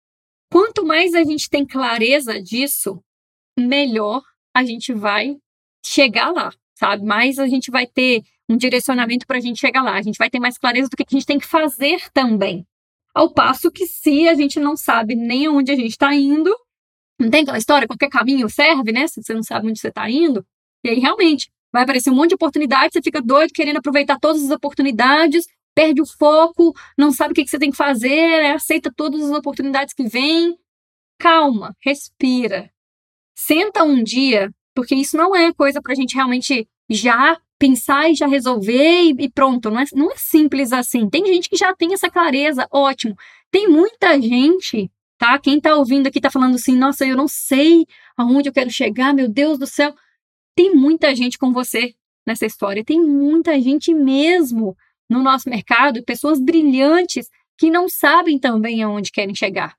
Quanto 0.52 0.84
mais 0.84 1.14
a 1.14 1.24
gente 1.24 1.48
tem 1.48 1.64
clareza 1.64 2.38
disso, 2.38 3.02
melhor 3.58 4.22
a 4.54 4.62
gente 4.62 4.92
vai 4.92 5.38
chegar 5.82 6.30
lá, 6.30 6.52
sabe? 6.74 7.02
Mais 7.02 7.38
a 7.38 7.48
gente 7.48 7.70
vai 7.70 7.86
ter 7.86 8.22
um 8.46 8.58
direcionamento 8.58 9.26
para 9.26 9.38
a 9.38 9.40
gente 9.40 9.58
chegar 9.58 9.82
lá. 9.82 9.94
A 9.94 10.02
gente 10.02 10.18
vai 10.18 10.28
ter 10.28 10.38
mais 10.38 10.58
clareza 10.58 10.90
do 10.90 10.96
que 10.98 11.04
a 11.08 11.10
gente 11.10 11.24
tem 11.24 11.38
que 11.38 11.46
fazer 11.46 12.10
também. 12.12 12.66
Ao 13.14 13.32
passo 13.32 13.70
que, 13.70 13.86
se 13.86 14.28
a 14.28 14.34
gente 14.34 14.60
não 14.60 14.76
sabe 14.76 15.14
nem 15.14 15.48
onde 15.48 15.72
a 15.72 15.76
gente 15.76 15.92
está 15.92 16.14
indo, 16.14 16.54
não 17.24 17.30
tem 17.30 17.42
aquela 17.42 17.58
história, 17.58 17.88
qualquer 17.88 18.08
caminho 18.08 18.48
serve, 18.48 18.92
né? 18.92 19.06
Se 19.08 19.22
você 19.22 19.34
não 19.34 19.42
sabe 19.42 19.68
onde 19.68 19.80
você 19.80 19.88
está 19.88 20.08
indo. 20.08 20.44
E 20.84 20.90
aí, 20.90 20.98
realmente, 20.98 21.50
vai 21.72 21.82
aparecer 21.82 22.10
um 22.10 22.14
monte 22.14 22.30
de 22.30 22.34
oportunidades, 22.36 22.92
você 22.92 23.02
fica 23.02 23.20
doido 23.20 23.50
querendo 23.52 23.78
aproveitar 23.78 24.18
todas 24.20 24.44
as 24.44 24.50
oportunidades, 24.50 25.46
perde 25.74 26.00
o 26.00 26.06
foco, 26.06 26.72
não 26.96 27.10
sabe 27.10 27.32
o 27.32 27.34
que, 27.34 27.46
você 27.46 27.58
tem 27.58 27.70
que 27.70 27.76
fazer, 27.76 28.42
né? 28.42 28.52
aceita 28.52 28.92
todas 28.94 29.22
as 29.22 29.36
oportunidades 29.36 29.92
que 29.92 30.04
vêm. 30.04 30.56
calma, 31.18 31.74
respira. 31.82 32.70
Senta 33.36 33.82
um 33.82 34.02
dia, 34.02 34.50
porque 34.74 34.94
isso 34.94 35.16
não 35.16 35.34
é 35.34 35.52
coisa 35.52 35.82
para 35.82 35.92
a 35.92 35.96
gente 35.96 36.14
realmente 36.14 36.68
já 36.88 37.36
pensar 37.58 38.10
e 38.10 38.14
já 38.14 38.26
resolver 38.26 39.14
e 39.18 39.30
pronto. 39.30 39.70
Não 39.70 39.80
é, 39.80 39.84
não 39.94 40.12
é 40.12 40.16
simples 40.16 40.72
assim. 40.72 41.08
Tem 41.08 41.24
gente 41.26 41.48
que 41.48 41.56
já 41.56 41.74
tem 41.74 41.92
essa 41.94 42.10
clareza, 42.10 42.68
ótimo. 42.70 43.16
Tem 43.50 43.68
muita 43.68 44.20
gente, 44.20 44.90
tá? 45.24 45.38
Quem 45.38 45.58
tá 45.58 45.74
ouvindo 45.74 46.06
aqui 46.06 46.20
tá 46.20 46.30
falando 46.30 46.56
assim, 46.56 46.76
nossa, 46.76 47.06
eu 47.06 47.16
não 47.16 47.26
sei 47.26 47.86
aonde 48.14 48.50
eu 48.50 48.52
quero 48.52 48.70
chegar, 48.70 49.14
meu 49.14 49.26
Deus 49.26 49.58
do 49.58 49.66
céu. 49.66 49.94
Tem 50.54 50.74
muita 50.74 51.14
gente 51.14 51.38
com 51.38 51.50
você 51.50 51.94
nessa 52.26 52.44
história. 52.44 52.84
Tem 52.84 53.00
muita 53.00 53.58
gente 53.58 53.94
mesmo 53.94 54.76
no 55.08 55.22
nosso 55.22 55.48
mercado, 55.48 56.04
pessoas 56.04 56.38
brilhantes 56.38 57.30
que 57.58 57.70
não 57.70 57.88
sabem 57.88 58.38
também 58.38 58.82
aonde 58.82 59.10
querem 59.10 59.34
chegar. 59.34 59.74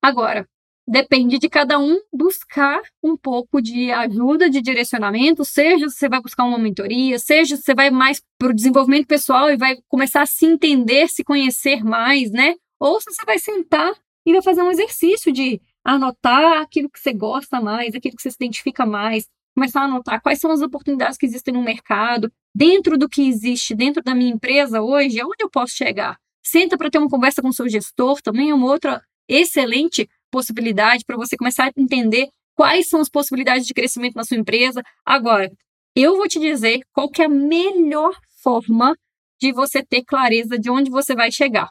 Agora, 0.00 0.48
depende 0.86 1.36
de 1.38 1.48
cada 1.48 1.80
um 1.80 1.98
buscar 2.12 2.80
um 3.02 3.16
pouco 3.16 3.60
de 3.60 3.90
ajuda, 3.90 4.48
de 4.48 4.60
direcionamento, 4.60 5.44
seja 5.44 5.88
você 5.88 6.08
vai 6.08 6.20
buscar 6.20 6.44
uma 6.44 6.58
mentoria, 6.58 7.18
seja 7.18 7.56
você 7.56 7.74
vai 7.74 7.90
mais 7.90 8.22
para 8.38 8.50
o 8.50 8.54
desenvolvimento 8.54 9.08
pessoal 9.08 9.50
e 9.50 9.56
vai 9.56 9.78
começar 9.88 10.22
a 10.22 10.26
se 10.26 10.46
entender, 10.46 11.08
se 11.08 11.24
conhecer 11.24 11.82
mais, 11.82 12.30
né? 12.30 12.54
Ou 12.78 13.00
se 13.00 13.12
você 13.12 13.24
vai 13.24 13.38
sentar 13.38 13.92
e 14.26 14.32
vai 14.32 14.42
fazer 14.42 14.62
um 14.62 14.70
exercício 14.70 15.32
de 15.32 15.60
anotar 15.84 16.60
aquilo 16.60 16.90
que 16.90 16.98
você 16.98 17.12
gosta 17.12 17.60
mais, 17.60 17.94
aquilo 17.94 18.16
que 18.16 18.22
você 18.22 18.30
se 18.30 18.36
identifica 18.36 18.84
mais, 18.84 19.28
começar 19.54 19.82
a 19.82 19.84
anotar 19.84 20.20
quais 20.20 20.40
são 20.40 20.50
as 20.50 20.60
oportunidades 20.60 21.16
que 21.16 21.24
existem 21.24 21.54
no 21.54 21.62
mercado, 21.62 22.30
dentro 22.54 22.98
do 22.98 23.08
que 23.08 23.26
existe 23.26 23.74
dentro 23.74 24.02
da 24.02 24.14
minha 24.14 24.32
empresa 24.32 24.82
hoje, 24.82 25.20
aonde 25.20 25.42
eu 25.42 25.48
posso 25.48 25.74
chegar. 25.74 26.18
Senta 26.44 26.76
para 26.76 26.90
ter 26.90 26.98
uma 26.98 27.08
conversa 27.08 27.40
com 27.40 27.48
o 27.48 27.52
seu 27.52 27.68
gestor, 27.68 28.20
também 28.20 28.50
é 28.50 28.54
uma 28.54 28.66
outra 28.66 29.00
excelente 29.28 30.08
possibilidade 30.30 31.04
para 31.04 31.16
você 31.16 31.36
começar 31.36 31.66
a 31.66 31.72
entender 31.76 32.28
quais 32.54 32.88
são 32.88 33.00
as 33.00 33.08
possibilidades 33.08 33.66
de 33.66 33.74
crescimento 33.74 34.16
na 34.16 34.24
sua 34.24 34.36
empresa. 34.36 34.82
Agora, 35.04 35.50
eu 35.94 36.16
vou 36.16 36.26
te 36.26 36.40
dizer 36.40 36.80
qual 36.92 37.08
que 37.08 37.22
é 37.22 37.26
a 37.26 37.28
melhor 37.28 38.14
forma 38.42 38.96
de 39.40 39.52
você 39.52 39.82
ter 39.82 40.04
clareza 40.04 40.58
de 40.58 40.70
onde 40.70 40.90
você 40.90 41.14
vai 41.14 41.30
chegar. 41.30 41.70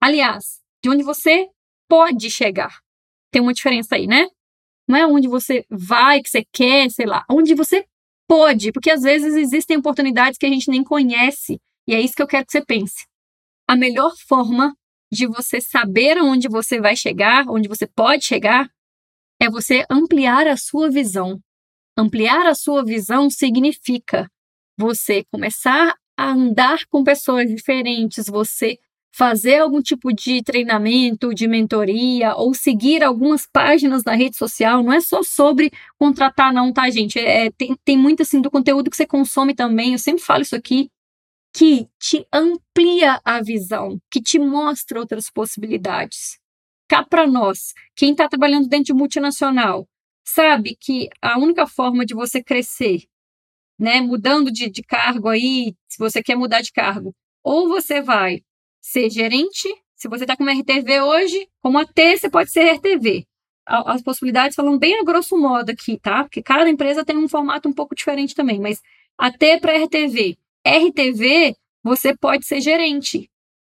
Aliás, 0.00 0.60
de 0.82 0.90
onde 0.90 1.02
você 1.02 1.48
pode 1.88 2.30
chegar. 2.30 2.80
Tem 3.30 3.42
uma 3.42 3.52
diferença 3.52 3.96
aí, 3.96 4.06
né? 4.06 4.26
Não 4.88 4.96
é 4.96 5.06
onde 5.06 5.28
você 5.28 5.64
vai, 5.68 6.22
que 6.22 6.30
você 6.30 6.44
quer, 6.52 6.90
sei 6.90 7.06
lá, 7.06 7.24
onde 7.30 7.54
você 7.54 7.84
pode, 8.28 8.72
porque 8.72 8.90
às 8.90 9.02
vezes 9.02 9.34
existem 9.34 9.76
oportunidades 9.76 10.38
que 10.38 10.46
a 10.46 10.48
gente 10.48 10.70
nem 10.70 10.82
conhece, 10.82 11.60
e 11.88 11.94
é 11.94 12.00
isso 12.00 12.14
que 12.14 12.22
eu 12.22 12.26
quero 12.26 12.46
que 12.46 12.52
você 12.52 12.64
pense. 12.64 13.06
A 13.68 13.76
melhor 13.76 14.12
forma 14.28 14.76
de 15.12 15.26
você 15.26 15.60
saber 15.60 16.18
onde 16.20 16.48
você 16.48 16.80
vai 16.80 16.96
chegar, 16.96 17.48
onde 17.48 17.68
você 17.68 17.86
pode 17.86 18.24
chegar, 18.24 18.68
é 19.40 19.48
você 19.48 19.84
ampliar 19.90 20.46
a 20.46 20.56
sua 20.56 20.90
visão. 20.90 21.38
Ampliar 21.96 22.46
a 22.46 22.54
sua 22.54 22.84
visão 22.84 23.30
significa 23.30 24.30
você 24.76 25.24
começar 25.32 25.94
a 26.16 26.30
andar 26.30 26.86
com 26.88 27.04
pessoas 27.04 27.48
diferentes, 27.48 28.26
você 28.26 28.78
fazer 29.16 29.60
algum 29.60 29.80
tipo 29.80 30.12
de 30.12 30.42
treinamento, 30.42 31.32
de 31.32 31.48
mentoria, 31.48 32.34
ou 32.34 32.52
seguir 32.52 33.02
algumas 33.02 33.46
páginas 33.46 34.04
na 34.04 34.14
rede 34.14 34.36
social, 34.36 34.82
não 34.82 34.92
é 34.92 35.00
só 35.00 35.22
sobre 35.22 35.72
contratar, 35.98 36.52
não, 36.52 36.70
tá, 36.70 36.90
gente? 36.90 37.18
É, 37.18 37.50
tem, 37.52 37.74
tem 37.82 37.96
muito 37.96 38.20
assim 38.20 38.42
do 38.42 38.50
conteúdo 38.50 38.90
que 38.90 38.96
você 38.96 39.06
consome 39.06 39.54
também. 39.54 39.92
Eu 39.92 39.98
sempre 39.98 40.22
falo 40.22 40.42
isso 40.42 40.54
aqui, 40.54 40.90
que 41.50 41.88
te 41.98 42.26
amplia 42.30 43.18
a 43.24 43.40
visão, 43.40 43.98
que 44.10 44.20
te 44.20 44.38
mostra 44.38 45.00
outras 45.00 45.30
possibilidades. 45.30 46.38
Cá 46.86 47.02
para 47.02 47.26
nós, 47.26 47.72
quem 47.96 48.10
está 48.10 48.28
trabalhando 48.28 48.68
dentro 48.68 48.86
de 48.86 48.92
multinacional, 48.92 49.88
sabe 50.26 50.76
que 50.78 51.08
a 51.22 51.38
única 51.38 51.66
forma 51.66 52.04
de 52.04 52.14
você 52.14 52.42
crescer, 52.44 53.04
né, 53.78 53.98
mudando 54.02 54.52
de, 54.52 54.68
de 54.68 54.82
cargo 54.82 55.30
aí, 55.30 55.74
se 55.88 55.98
você 55.98 56.22
quer 56.22 56.36
mudar 56.36 56.60
de 56.60 56.70
cargo, 56.70 57.14
ou 57.42 57.66
você 57.66 58.02
vai 58.02 58.42
ser 58.86 59.10
gerente. 59.10 59.68
Se 59.96 60.08
você 60.08 60.24
está 60.24 60.36
com 60.36 60.44
uma 60.44 60.52
RTV 60.52 61.00
hoje, 61.00 61.48
como 61.60 61.78
AT, 61.78 61.92
você 61.94 62.30
pode 62.30 62.50
ser 62.50 62.70
RTV. 62.76 63.26
As 63.66 64.00
possibilidades 64.00 64.54
falam 64.54 64.78
bem 64.78 65.00
a 65.00 65.02
grosso 65.02 65.36
modo 65.36 65.70
aqui, 65.70 65.98
tá? 65.98 66.22
Porque 66.22 66.40
cada 66.40 66.70
empresa 66.70 67.04
tem 67.04 67.16
um 67.16 67.28
formato 67.28 67.68
um 67.68 67.72
pouco 67.72 67.96
diferente 67.96 68.34
também. 68.34 68.60
Mas 68.60 68.80
AT 69.18 69.60
para 69.60 69.76
RTV. 69.76 70.38
RTV, 70.64 71.56
você 71.82 72.16
pode 72.16 72.46
ser 72.46 72.60
gerente. 72.60 73.28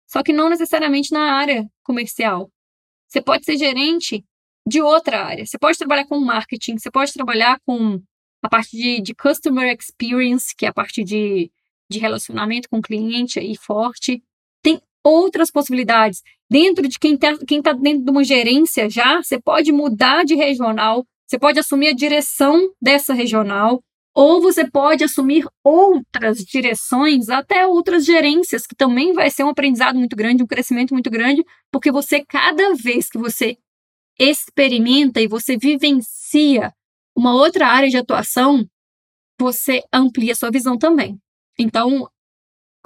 Só 0.07 0.23
que 0.23 0.33
não 0.33 0.51
necessariamente 0.51 1.11
na 1.11 1.33
área 1.33 1.67
comercial. 1.83 2.51
Você 3.07 3.23
pode 3.23 3.45
ser 3.47 3.57
gerente 3.57 4.23
de 4.67 4.83
outra 4.83 5.25
área. 5.25 5.47
Você 5.47 5.59
pode 5.59 5.79
trabalhar 5.79 6.05
com 6.07 6.21
marketing, 6.21 6.77
você 6.77 6.91
pode 6.91 7.15
trabalhar 7.15 7.59
com 7.65 7.99
a 8.43 8.49
parte 8.49 8.77
de, 8.77 9.01
de 9.01 9.15
customer 9.15 9.75
experience, 9.75 10.55
que 10.55 10.67
é 10.67 10.69
a 10.69 10.73
parte 10.73 11.03
de, 11.03 11.51
de 11.89 11.99
relacionamento 11.99 12.69
com 12.69 12.79
o 12.79 12.83
cliente 12.83 13.39
aí 13.39 13.57
forte 13.57 14.23
outras 15.09 15.51
possibilidades. 15.51 16.23
Dentro 16.51 16.89
de 16.89 16.99
quem 16.99 17.15
está 17.15 17.37
quem 17.47 17.63
tá 17.63 17.73
dentro 17.73 18.05
de 18.05 18.11
uma 18.11 18.25
gerência 18.25 18.89
já, 18.89 19.23
você 19.23 19.41
pode 19.41 19.73
mudar 19.73 20.25
de 20.25 20.35
regional, 20.35 21.05
você 21.27 21.39
pode 21.39 21.59
assumir 21.59 21.89
a 21.89 21.95
direção 21.95 22.69
dessa 22.81 23.13
regional, 23.13 23.81
ou 24.15 24.41
você 24.41 24.69
pode 24.69 25.05
assumir 25.05 25.45
outras 25.63 26.39
direções, 26.39 27.29
até 27.29 27.67
outras 27.67 28.05
gerências, 28.05 28.67
que 28.67 28.75
também 28.75 29.13
vai 29.13 29.31
ser 29.31 29.45
um 29.45 29.49
aprendizado 29.49 29.97
muito 29.97 30.17
grande, 30.17 30.43
um 30.43 30.47
crescimento 30.47 30.93
muito 30.93 31.11
grande, 31.11 31.45
porque 31.71 31.93
você, 31.93 32.25
cada 32.27 32.75
vez 32.75 33.09
que 33.09 33.19
você 33.19 33.57
experimenta 34.19 35.21
e 35.21 35.29
você 35.29 35.57
vivencia 35.57 36.73
uma 37.17 37.33
outra 37.35 37.69
área 37.69 37.89
de 37.89 37.97
atuação, 37.97 38.67
você 39.39 39.83
amplia 39.93 40.35
sua 40.35 40.51
visão 40.51 40.77
também. 40.77 41.17
Então, 41.59 42.09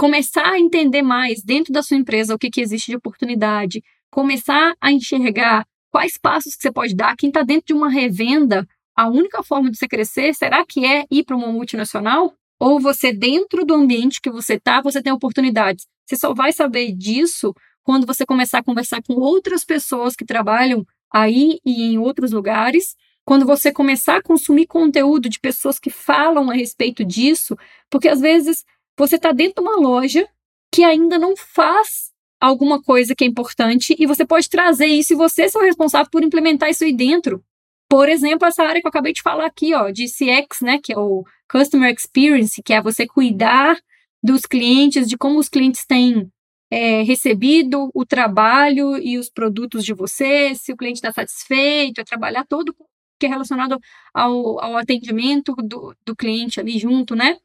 começar 0.03 0.55
a 0.55 0.59
entender 0.59 1.01
mais 1.01 1.45
dentro 1.45 1.73
da 1.73 1.81
sua 1.81 1.97
empresa 1.97 2.35
o 2.35 2.39
que, 2.39 2.51
que 2.51 2.61
existe 2.61 2.91
de 2.91 2.97
oportunidade, 2.97 3.81
começar 4.11 4.75
a 4.81 4.91
enxergar 4.91 5.65
quais 5.93 6.19
passos 6.21 6.57
que 6.57 6.63
você 6.63 6.73
pode 6.73 6.93
dar. 6.93 7.15
Quem 7.17 7.29
está 7.29 7.45
dentro 7.45 7.67
de 7.67 7.73
uma 7.73 7.89
revenda, 7.89 8.67
a 8.97 9.09
única 9.09 9.45
forma 9.45 9.71
de 9.71 9.79
você 9.79 9.87
crescer, 9.87 10.35
será 10.35 10.67
que 10.67 10.85
é 10.85 11.05
ir 11.09 11.23
para 11.23 11.37
uma 11.37 11.53
multinacional? 11.53 12.35
Ou 12.59 12.81
você, 12.81 13.13
dentro 13.13 13.65
do 13.65 13.75
ambiente 13.75 14.21
que 14.21 14.29
você 14.29 14.55
está, 14.55 14.83
você 14.83 15.01
tem 15.01 15.13
oportunidades? 15.13 15.87
Você 16.05 16.17
só 16.17 16.35
vai 16.35 16.53
saber 16.53 16.91
disso 16.91 17.55
quando 17.85 18.05
você 18.05 18.27
começar 18.27 18.59
a 18.59 18.65
conversar 18.65 19.01
com 19.05 19.15
outras 19.15 19.65
pessoas 19.65 20.17
que 20.17 20.25
trabalham 20.25 20.85
aí 21.15 21.61
e 21.65 21.93
em 21.93 21.99
outros 21.99 22.33
lugares, 22.33 22.97
quando 23.25 23.47
você 23.47 23.71
começar 23.71 24.17
a 24.17 24.23
consumir 24.23 24.67
conteúdo 24.67 25.29
de 25.29 25.39
pessoas 25.39 25.79
que 25.79 25.91
falam 25.91 26.51
a 26.51 26.55
respeito 26.55 27.05
disso, 27.05 27.57
porque 27.89 28.09
às 28.09 28.21
vezes 28.21 28.65
você 28.99 29.17
está 29.17 29.33
dentro 29.33 29.63
de 29.63 29.69
uma 29.69 29.77
loja 29.77 30.29
que 30.73 30.85
ainda 30.85 31.19
não 31.19 31.37
faz 31.37 32.11
alguma 32.41 32.83
coisa 32.83 33.15
que 33.15 33.25
é 33.25 33.27
importante 33.27 33.95
e 33.99 34.07
você 34.07 34.27
pode 34.27 34.49
trazer 34.49 34.87
isso 34.87 35.13
e 35.13 35.17
você 35.17 35.43
é 35.43 35.49
o 35.55 35.61
responsável 35.61 36.11
por 36.11 36.23
implementar 36.25 36.71
isso 36.71 36.85
aí 36.85 36.93
dentro. 36.93 37.45
Por 37.89 38.09
exemplo, 38.09 38.49
essa 38.49 38.65
área 38.65 38.81
que 38.81 38.87
eu 38.87 38.91
acabei 38.91 39.13
de 39.13 39.23
falar 39.23 39.47
aqui, 39.47 39.75
ó, 39.75 39.91
de 39.91 40.07
CX, 40.07 40.61
né, 40.63 40.81
que 40.83 40.93
é 40.93 40.99
o 40.99 41.25
Customer 41.51 41.93
Experience, 41.93 42.63
que 42.63 42.73
é 42.73 42.81
você 42.81 43.07
cuidar 43.07 43.79
dos 44.23 44.47
clientes, 44.47 45.09
de 45.09 45.17
como 45.17 45.39
os 45.39 45.49
clientes 45.49 45.85
têm 45.85 46.31
é, 46.71 47.03
recebido 47.03 47.91
o 47.95 48.07
trabalho 48.07 48.97
e 48.97 49.19
os 49.19 49.29
produtos 49.29 49.85
de 49.85 49.93
você, 49.93 50.55
se 50.55 50.73
o 50.73 50.77
cliente 50.77 50.97
está 50.97 51.13
satisfeito, 51.13 52.01
é 52.01 52.05
trabalhar 52.05 52.47
todo 52.47 52.75
que 53.21 53.27
é 53.27 53.29
relacionado 53.29 53.79
ao, 54.13 54.59
ao 54.59 54.77
atendimento 54.77 55.55
do, 55.55 55.95
do 56.05 56.17
cliente 56.17 56.59
ali 56.59 56.79
junto, 56.79 57.15
né? 57.15 57.37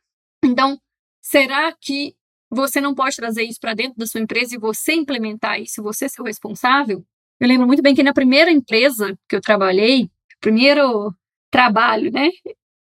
Então, 0.44 0.80
Será 1.30 1.74
que 1.74 2.16
você 2.50 2.80
não 2.80 2.96
pode 2.96 3.18
trazer 3.18 3.44
isso 3.44 3.60
para 3.60 3.74
dentro 3.74 3.98
da 3.98 4.08
sua 4.08 4.22
empresa 4.22 4.56
e 4.56 4.58
você 4.58 4.94
implementar 4.94 5.60
isso, 5.62 5.84
você 5.84 6.08
ser 6.08 6.22
o 6.22 6.26
responsável? 6.26 7.06
Eu 7.38 7.50
lembro 7.50 7.68
muito 7.68 7.84
bem 7.84 7.94
que 7.94 8.02
na 8.02 8.14
primeira 8.14 8.50
empresa 8.50 9.14
que 9.28 9.36
eu 9.36 9.42
trabalhei, 9.42 10.10
primeiro 10.40 11.14
trabalho, 11.52 12.10
né? 12.14 12.30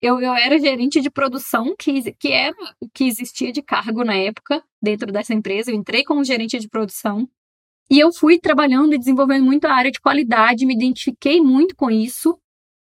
Eu, 0.01 0.21
eu 0.21 0.33
era 0.35 0.57
gerente 0.57 1.01
de 1.01 1.11
produção, 1.11 1.75
que, 1.77 2.13
que 2.13 2.29
era 2.29 2.55
o 2.81 2.89
que 2.89 3.09
existia 3.09 3.51
de 3.51 3.61
cargo 3.61 4.05
na 4.05 4.15
época 4.15 4.63
dentro 4.81 5.11
dessa 5.11 5.35
empresa. 5.35 5.73
Eu 5.73 5.75
entrei 5.75 6.05
como 6.05 6.23
gerente 6.23 6.61
de 6.61 6.69
produção 6.69 7.29
e 7.91 7.99
eu 7.99 8.13
fui 8.13 8.39
trabalhando 8.39 8.95
e 8.95 8.99
desenvolvendo 8.99 9.45
muito 9.45 9.65
a 9.65 9.73
área 9.73 9.91
de 9.91 10.01
qualidade, 10.01 10.65
me 10.65 10.75
identifiquei 10.75 11.41
muito 11.41 11.75
com 11.75 11.91
isso, 11.91 12.39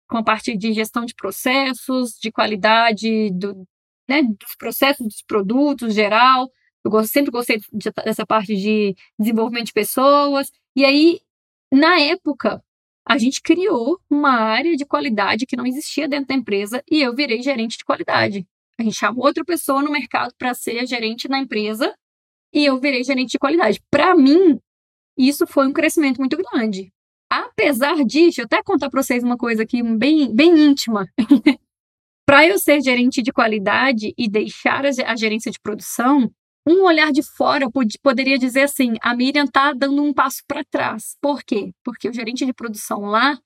com 0.09 0.19
a 0.19 0.23
parte 0.23 0.57
de 0.57 0.73
gestão 0.73 1.05
de 1.05 1.15
processos, 1.17 2.13
de 2.21 2.31
qualidade 2.31 3.31
do, 3.33 3.67
né, 4.11 4.23
dos 4.25 4.57
processos 4.59 5.07
dos 5.07 5.23
produtos 5.23 5.95
geral. 5.95 6.51
Eu 6.85 7.05
sempre 7.05 7.31
gostei 7.31 7.61
dessa 8.05 8.27
parte 8.27 8.57
de 8.57 8.97
desenvolvimento 9.17 9.67
de 9.67 9.73
pessoas. 9.73 10.51
E 10.75 10.85
aí, 10.85 11.21
na 11.73 12.01
época, 12.01 12.61
a 13.07 13.17
gente 13.17 13.41
criou 13.41 14.01
uma 14.11 14.33
área 14.33 14.77
de 14.77 14.85
qualidade 14.85 15.47
que 15.47 15.57
não 15.57 15.65
existia 15.65 16.09
dentro 16.09 16.27
da 16.27 16.35
empresa 16.35 16.83
e 16.91 17.01
eu 17.01 17.15
virei 17.15 17.41
gerente 17.41 17.79
de 17.79 17.85
qualidade. 17.85 18.45
A 18.79 18.83
gente 18.83 18.97
chamou 18.97 19.25
outra 19.25 19.45
pessoa 19.45 19.81
no 19.81 19.93
mercado 19.93 20.35
para 20.37 20.55
ser 20.55 20.85
gerente 20.87 21.29
na 21.29 21.39
empresa 21.39 21.95
e 22.53 22.65
eu 22.65 22.81
virei 22.81 23.05
gerente 23.05 23.31
de 23.33 23.39
qualidade. 23.39 23.81
Para 23.91 24.17
mim, 24.17 24.59
isso 25.17 25.47
foi 25.47 25.69
um 25.69 25.73
crescimento 25.73 26.19
muito 26.19 26.37
grande. 26.37 26.93
apesar 27.33 28.05
disso, 28.05 28.41
eu 28.41 28.45
até 28.47 28.61
contar 28.61 28.91
para 28.91 29.03
vocês 29.03 29.23
uma 29.23 29.37
coisa 29.37 29.63
aqui 29.63 29.83
bem, 29.83 30.35
bem 30.35 30.59
íntima. 30.59 31.07
para 32.31 32.47
eu 32.47 32.61
ser 32.61 32.81
gerente 32.81 33.23
de 33.23 33.33
qualidade 33.33 34.15
e 34.17 34.31
deixar 34.31 34.85
a 34.87 35.17
gerência 35.17 35.51
de 35.51 35.59
produção, 35.59 36.31
um 36.65 36.85
olhar 36.85 37.11
de 37.11 37.25
fora 37.25 37.69
poderia 38.01 38.39
dizer 38.39 38.63
assim: 38.63 38.95
a 39.03 39.17
Miriam 39.17 39.47
está 39.47 39.73
dando 39.73 40.01
um 40.01 40.15
passo 40.15 40.41
para 40.47 40.63
trás. 40.63 41.17
Por 41.21 41.43
quê? 41.43 41.73
Porque 41.83 42.09
o 42.09 42.13
gerente 42.13 42.47
de 42.47 42.53
produção 42.53 43.01
lá 43.01 43.37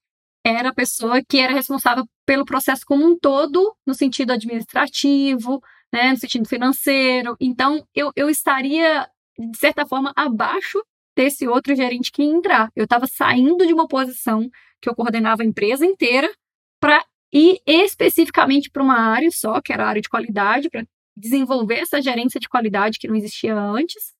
era 0.46 0.68
a 0.68 0.74
pessoa 0.74 1.22
que 1.26 1.38
era 1.38 1.54
responsável 1.54 2.04
pelo 2.26 2.44
processo 2.44 2.82
como 2.84 3.06
um 3.06 3.18
todo, 3.18 3.74
no 3.86 3.94
sentido 3.94 4.34
administrativo, 4.34 5.62
né, 5.90 6.10
no 6.10 6.18
sentido 6.18 6.46
financeiro. 6.46 7.38
Então, 7.40 7.82
eu, 7.94 8.12
eu 8.14 8.28
estaria, 8.28 9.08
de 9.38 9.56
certa 9.56 9.86
forma, 9.86 10.12
abaixo 10.14 10.84
desse 11.16 11.48
outro 11.48 11.74
gerente 11.74 12.12
que 12.12 12.22
ia 12.22 12.30
entrar. 12.30 12.70
Eu 12.76 12.84
estava 12.84 13.06
saindo 13.06 13.66
de 13.66 13.72
uma 13.72 13.88
posição 13.88 14.46
que 14.78 14.90
eu 14.90 14.94
coordenava 14.94 15.42
a 15.42 15.46
empresa 15.46 15.86
inteira 15.86 16.30
para 16.78 17.02
ir 17.34 17.60
especificamente 17.66 18.70
para 18.70 18.82
uma 18.82 18.96
área 18.96 19.30
só, 19.32 19.60
que 19.60 19.72
era 19.72 19.84
a 19.84 19.88
área 19.88 20.00
de 20.00 20.08
qualidade, 20.08 20.70
para 20.70 20.86
desenvolver 21.16 21.80
essa 21.80 22.00
gerência 22.00 22.38
de 22.38 22.48
qualidade 22.48 22.98
que 22.98 23.08
não 23.08 23.16
existia 23.16 23.54
antes. 23.58 24.14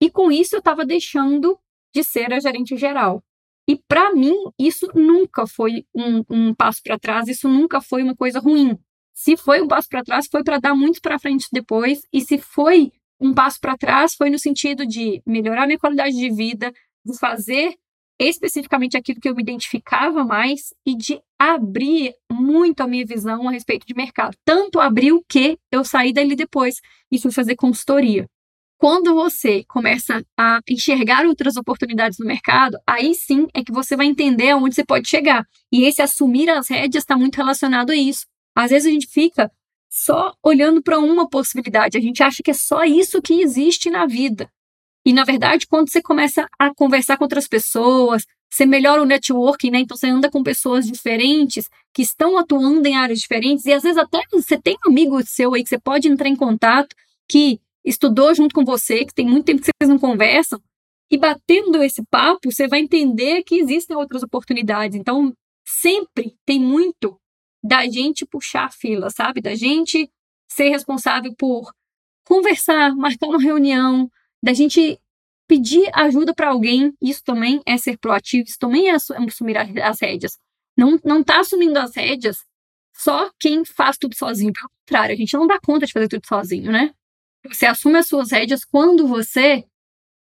E 0.00 0.08
com 0.08 0.30
isso 0.30 0.54
eu 0.54 0.60
estava 0.60 0.86
deixando 0.86 1.58
de 1.92 2.04
ser 2.04 2.32
a 2.32 2.38
gerente 2.38 2.76
geral. 2.76 3.22
E 3.68 3.76
para 3.76 4.12
mim, 4.12 4.34
isso 4.58 4.88
nunca 4.94 5.46
foi 5.46 5.84
um, 5.94 6.24
um 6.30 6.54
passo 6.54 6.80
para 6.82 6.98
trás, 6.98 7.28
isso 7.28 7.48
nunca 7.48 7.80
foi 7.80 8.02
uma 8.02 8.14
coisa 8.14 8.38
ruim. 8.40 8.78
Se 9.12 9.36
foi 9.36 9.60
um 9.60 9.68
passo 9.68 9.88
para 9.88 10.02
trás, 10.02 10.26
foi 10.30 10.42
para 10.42 10.58
dar 10.58 10.74
muito 10.74 11.00
para 11.00 11.18
frente 11.18 11.48
depois. 11.52 12.02
E 12.12 12.20
se 12.20 12.38
foi 12.38 12.92
um 13.20 13.32
passo 13.34 13.60
para 13.60 13.76
trás, 13.76 14.14
foi 14.14 14.30
no 14.30 14.38
sentido 14.38 14.86
de 14.86 15.22
melhorar 15.26 15.66
minha 15.66 15.78
qualidade 15.78 16.16
de 16.16 16.30
vida, 16.30 16.72
de 17.04 17.18
fazer 17.18 17.76
especificamente 18.28 18.96
aquilo 18.96 19.20
que 19.20 19.28
eu 19.28 19.34
me 19.34 19.42
identificava 19.42 20.24
mais 20.24 20.72
e 20.86 20.96
de 20.96 21.20
abrir 21.38 22.14
muito 22.30 22.80
a 22.80 22.86
minha 22.86 23.04
visão 23.04 23.48
a 23.48 23.52
respeito 23.52 23.86
de 23.86 23.94
mercado. 23.94 24.36
Tanto 24.44 24.80
abriu 24.80 25.24
que 25.28 25.58
eu 25.70 25.84
saí 25.84 26.12
dali 26.12 26.36
depois 26.36 26.76
e 27.10 27.18
fui 27.18 27.32
fazer 27.32 27.56
consultoria. 27.56 28.26
Quando 28.78 29.14
você 29.14 29.64
começa 29.68 30.24
a 30.36 30.60
enxergar 30.68 31.24
outras 31.24 31.56
oportunidades 31.56 32.18
no 32.18 32.26
mercado, 32.26 32.78
aí 32.84 33.14
sim 33.14 33.46
é 33.54 33.62
que 33.62 33.70
você 33.70 33.96
vai 33.96 34.06
entender 34.06 34.50
aonde 34.50 34.74
você 34.74 34.84
pode 34.84 35.08
chegar. 35.08 35.46
E 35.70 35.84
esse 35.84 36.02
assumir 36.02 36.50
as 36.50 36.68
rédeas 36.68 37.04
está 37.04 37.16
muito 37.16 37.36
relacionado 37.36 37.90
a 37.90 37.96
isso. 37.96 38.26
Às 38.56 38.70
vezes 38.70 38.88
a 38.88 38.90
gente 38.90 39.06
fica 39.06 39.50
só 39.88 40.34
olhando 40.42 40.82
para 40.82 40.98
uma 40.98 41.28
possibilidade, 41.28 41.98
a 41.98 42.00
gente 42.00 42.22
acha 42.22 42.42
que 42.42 42.50
é 42.50 42.54
só 42.54 42.82
isso 42.82 43.22
que 43.22 43.40
existe 43.40 43.90
na 43.90 44.06
vida. 44.06 44.50
E, 45.04 45.12
na 45.12 45.24
verdade, 45.24 45.66
quando 45.66 45.90
você 45.90 46.00
começa 46.00 46.48
a 46.58 46.74
conversar 46.74 47.16
com 47.16 47.24
outras 47.24 47.48
pessoas, 47.48 48.24
você 48.50 48.66
melhora 48.66 49.02
o 49.02 49.06
networking, 49.06 49.70
né? 49.70 49.80
Então, 49.80 49.96
você 49.96 50.06
anda 50.08 50.30
com 50.30 50.42
pessoas 50.42 50.86
diferentes 50.86 51.68
que 51.92 52.02
estão 52.02 52.38
atuando 52.38 52.86
em 52.86 52.96
áreas 52.96 53.20
diferentes, 53.20 53.64
e 53.64 53.72
às 53.72 53.82
vezes 53.82 53.98
até 53.98 54.20
você 54.30 54.60
tem 54.60 54.76
um 54.86 54.90
amigo 54.90 55.20
seu 55.26 55.54
aí 55.54 55.62
que 55.62 55.68
você 55.68 55.78
pode 55.78 56.06
entrar 56.08 56.28
em 56.28 56.36
contato, 56.36 56.94
que 57.28 57.60
estudou 57.84 58.34
junto 58.34 58.54
com 58.54 58.64
você, 58.64 59.04
que 59.04 59.14
tem 59.14 59.26
muito 59.26 59.46
tempo 59.46 59.62
que 59.62 59.70
vocês 59.80 59.88
não 59.88 59.98
conversam, 59.98 60.60
e 61.10 61.18
batendo 61.18 61.82
esse 61.82 62.02
papo, 62.10 62.50
você 62.50 62.68
vai 62.68 62.80
entender 62.80 63.42
que 63.42 63.56
existem 63.56 63.96
outras 63.96 64.22
oportunidades. 64.22 64.98
Então, 64.98 65.32
sempre 65.66 66.34
tem 66.46 66.60
muito 66.60 67.18
da 67.62 67.86
gente 67.86 68.24
puxar 68.26 68.64
a 68.64 68.70
fila, 68.70 69.10
sabe? 69.10 69.40
Da 69.40 69.54
gente 69.54 70.10
ser 70.50 70.70
responsável 70.70 71.34
por 71.36 71.72
conversar, 72.24 72.94
marcar 72.96 73.28
uma 73.28 73.40
reunião, 73.40 74.10
da 74.42 74.52
gente 74.52 74.98
pedir 75.46 75.90
ajuda 75.94 76.34
para 76.34 76.48
alguém, 76.48 76.92
isso 77.00 77.22
também 77.24 77.60
é 77.66 77.76
ser 77.76 77.98
proativo, 77.98 78.44
isso 78.48 78.58
também 78.58 78.88
é 78.88 78.94
assumir 78.94 79.56
as 79.82 80.00
rédeas. 80.00 80.38
Não, 80.76 80.98
não 81.04 81.22
tá 81.22 81.40
assumindo 81.40 81.78
as 81.78 81.94
rédeas 81.94 82.38
só 82.94 83.30
quem 83.38 83.64
faz 83.64 83.96
tudo 83.98 84.16
sozinho. 84.16 84.52
Pelo 84.52 84.70
contrário, 84.80 85.14
a 85.14 85.16
gente 85.16 85.34
não 85.34 85.46
dá 85.46 85.58
conta 85.60 85.86
de 85.86 85.92
fazer 85.92 86.08
tudo 86.08 86.26
sozinho, 86.26 86.70
né? 86.70 86.92
Você 87.46 87.66
assume 87.66 87.98
as 87.98 88.06
suas 88.06 88.30
rédeas 88.30 88.64
quando 88.64 89.06
você 89.06 89.64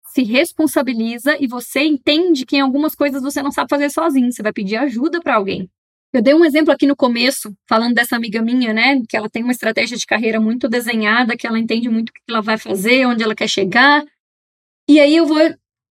se 0.07 0.23
responsabiliza 0.23 1.37
e 1.39 1.47
você 1.47 1.81
entende 1.81 2.45
que 2.45 2.57
em 2.57 2.61
algumas 2.61 2.95
coisas 2.95 3.21
você 3.21 3.41
não 3.41 3.51
sabe 3.51 3.69
fazer 3.69 3.89
sozinho. 3.89 4.31
Você 4.31 4.43
vai 4.43 4.51
pedir 4.51 4.75
ajuda 4.75 5.21
para 5.21 5.35
alguém. 5.35 5.69
Eu 6.13 6.21
dei 6.21 6.33
um 6.33 6.43
exemplo 6.43 6.73
aqui 6.73 6.85
no 6.85 6.95
começo, 6.95 7.55
falando 7.67 7.93
dessa 7.93 8.17
amiga 8.17 8.41
minha, 8.41 8.73
né? 8.73 9.01
Que 9.07 9.15
ela 9.15 9.29
tem 9.29 9.43
uma 9.43 9.53
estratégia 9.53 9.97
de 9.97 10.05
carreira 10.05 10.41
muito 10.41 10.67
desenhada, 10.67 11.37
que 11.37 11.47
ela 11.47 11.57
entende 11.57 11.87
muito 11.87 12.09
o 12.09 12.13
que 12.13 12.21
ela 12.29 12.41
vai 12.41 12.57
fazer, 12.57 13.05
onde 13.05 13.23
ela 13.23 13.33
quer 13.33 13.47
chegar. 13.47 14.03
E 14.89 14.99
aí 14.99 15.15
eu 15.15 15.25
vou 15.25 15.37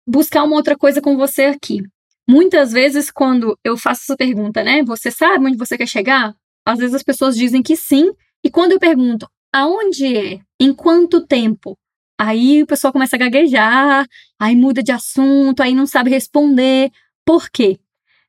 buscar 0.07 0.43
uma 0.43 0.55
outra 0.55 0.77
coisa 0.77 1.01
com 1.01 1.17
você 1.17 1.45
aqui. 1.45 1.81
Muitas 2.29 2.71
vezes, 2.71 3.09
quando 3.09 3.57
eu 3.63 3.75
faço 3.75 4.03
essa 4.03 4.15
pergunta, 4.15 4.63
né? 4.63 4.83
Você 4.83 5.09
sabe 5.09 5.45
onde 5.45 5.57
você 5.57 5.75
quer 5.75 5.87
chegar? 5.87 6.35
Às 6.65 6.77
vezes 6.77 6.93
as 6.93 7.03
pessoas 7.03 7.35
dizem 7.35 7.63
que 7.63 7.75
sim. 7.75 8.11
E 8.43 8.51
quando 8.51 8.73
eu 8.73 8.79
pergunto, 8.79 9.27
aonde 9.51 10.15
é? 10.15 10.39
Em 10.59 10.71
quanto 10.73 11.25
tempo? 11.25 11.77
Aí 12.19 12.61
o 12.61 12.67
pessoal 12.67 12.93
começa 12.93 13.15
a 13.15 13.19
gaguejar, 13.19 14.05
aí 14.39 14.55
muda 14.55 14.83
de 14.83 14.91
assunto, 14.91 15.63
aí 15.63 15.73
não 15.73 15.87
sabe 15.87 16.11
responder. 16.11 16.91
Por 17.25 17.49
quê? 17.49 17.79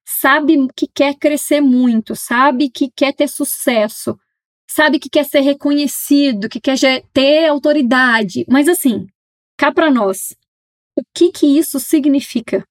Sabe 0.05 0.69
que 0.77 0.87
quer 0.87 1.15
crescer 1.15 1.61
muito, 1.61 2.15
sabe 2.15 2.71
que 2.71 2.91
quer 2.91 3.15
ter 3.15 3.29
sucesso, 3.29 4.19
sabe 4.69 4.99
que 4.99 5.09
quer 5.09 5.25
ser 5.25 5.41
reconhecido, 5.41 6.49
que 6.49 6.61
quer 6.61 6.77
ter 7.13 7.47
autoridade. 7.47 8.45
Mas 8.49 8.69
assim, 8.69 9.07
cá 9.57 9.73
para 9.73 9.91
nós, 9.91 10.35
o 10.97 11.03
que 11.15 11.31
que 11.31 11.47
isso 11.59 11.79
significa? 11.79 12.67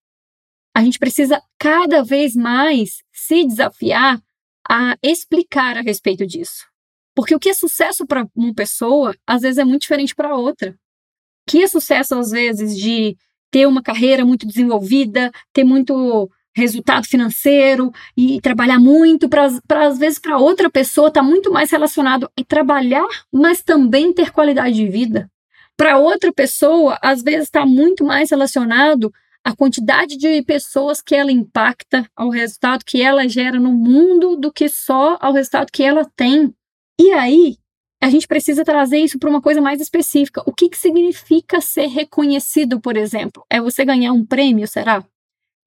A 0.76 0.84
gente 0.84 1.00
precisa 1.00 1.41
cada 1.60 2.04
vez 2.04 2.36
mais 2.36 3.04
se 3.12 3.46
desafiar 3.46 4.22
a 4.70 4.98
explicar 5.04 5.78
a 5.78 5.82
respeito 5.82 6.26
disso. 6.26 6.65
Porque 7.13 7.36
o 7.36 7.39
que 7.39 7.50
é 7.50 7.54
sucesso 7.54 8.06
para 8.06 8.26
uma 8.36 8.54
pessoa, 8.54 9.13
às 9.28 9.41
vezes 9.41 9.58
é 9.58 9.65
muito 9.65 9.82
diferente 9.82 10.15
para 10.15 10.36
outra. 10.36 10.72
O 10.72 11.52
que 11.52 11.63
é 11.63 11.67
sucesso, 11.67 12.15
às 12.15 12.32
vezes, 12.32 12.78
de 12.78 13.17
ter 13.52 13.67
uma 13.67 13.84
carreira 13.84 14.24
muito 14.24 14.48
desenvolvida, 14.48 15.30
ter 15.52 15.65
muito 15.65 16.32
resultado 16.55 17.07
financeiro 17.07 17.91
e 18.15 18.41
trabalhar 18.41 18.79
muito, 18.79 19.29
para 19.29 19.45
às 19.45 19.97
vezes 19.97 20.19
para 20.19 20.37
outra 20.37 20.69
pessoa 20.69 21.07
está 21.07 21.23
muito 21.23 21.51
mais 21.51 21.71
relacionado 21.71 22.29
a 22.37 22.43
trabalhar, 22.43 23.07
mas 23.31 23.61
também 23.61 24.13
ter 24.13 24.31
qualidade 24.31 24.75
de 24.75 24.87
vida. 24.87 25.29
Para 25.77 25.97
outra 25.97 26.31
pessoa, 26.31 26.97
às 27.01 27.23
vezes 27.23 27.43
está 27.43 27.65
muito 27.65 28.03
mais 28.03 28.29
relacionado 28.29 29.11
à 29.43 29.55
quantidade 29.55 30.17
de 30.17 30.43
pessoas 30.43 31.01
que 31.01 31.15
ela 31.15 31.31
impacta, 31.31 32.05
ao 32.15 32.29
resultado 32.29 32.85
que 32.85 33.01
ela 33.01 33.27
gera 33.27 33.59
no 33.59 33.71
mundo, 33.71 34.35
do 34.35 34.51
que 34.51 34.69
só 34.69 35.17
ao 35.19 35.33
resultado 35.33 35.71
que 35.71 35.81
ela 35.81 36.05
tem. 36.15 36.53
E 36.99 37.11
aí, 37.11 37.55
a 38.01 38.09
gente 38.09 38.27
precisa 38.27 38.65
trazer 38.65 38.97
isso 38.97 39.17
para 39.17 39.29
uma 39.29 39.41
coisa 39.41 39.61
mais 39.61 39.79
específica. 39.79 40.43
O 40.45 40.53
que, 40.53 40.69
que 40.69 40.77
significa 40.77 41.61
ser 41.61 41.87
reconhecido, 41.87 42.79
por 42.79 42.97
exemplo? 42.97 43.45
É 43.49 43.61
você 43.61 43.85
ganhar 43.85 44.11
um 44.11 44.25
prêmio, 44.25 44.67
será? 44.67 45.03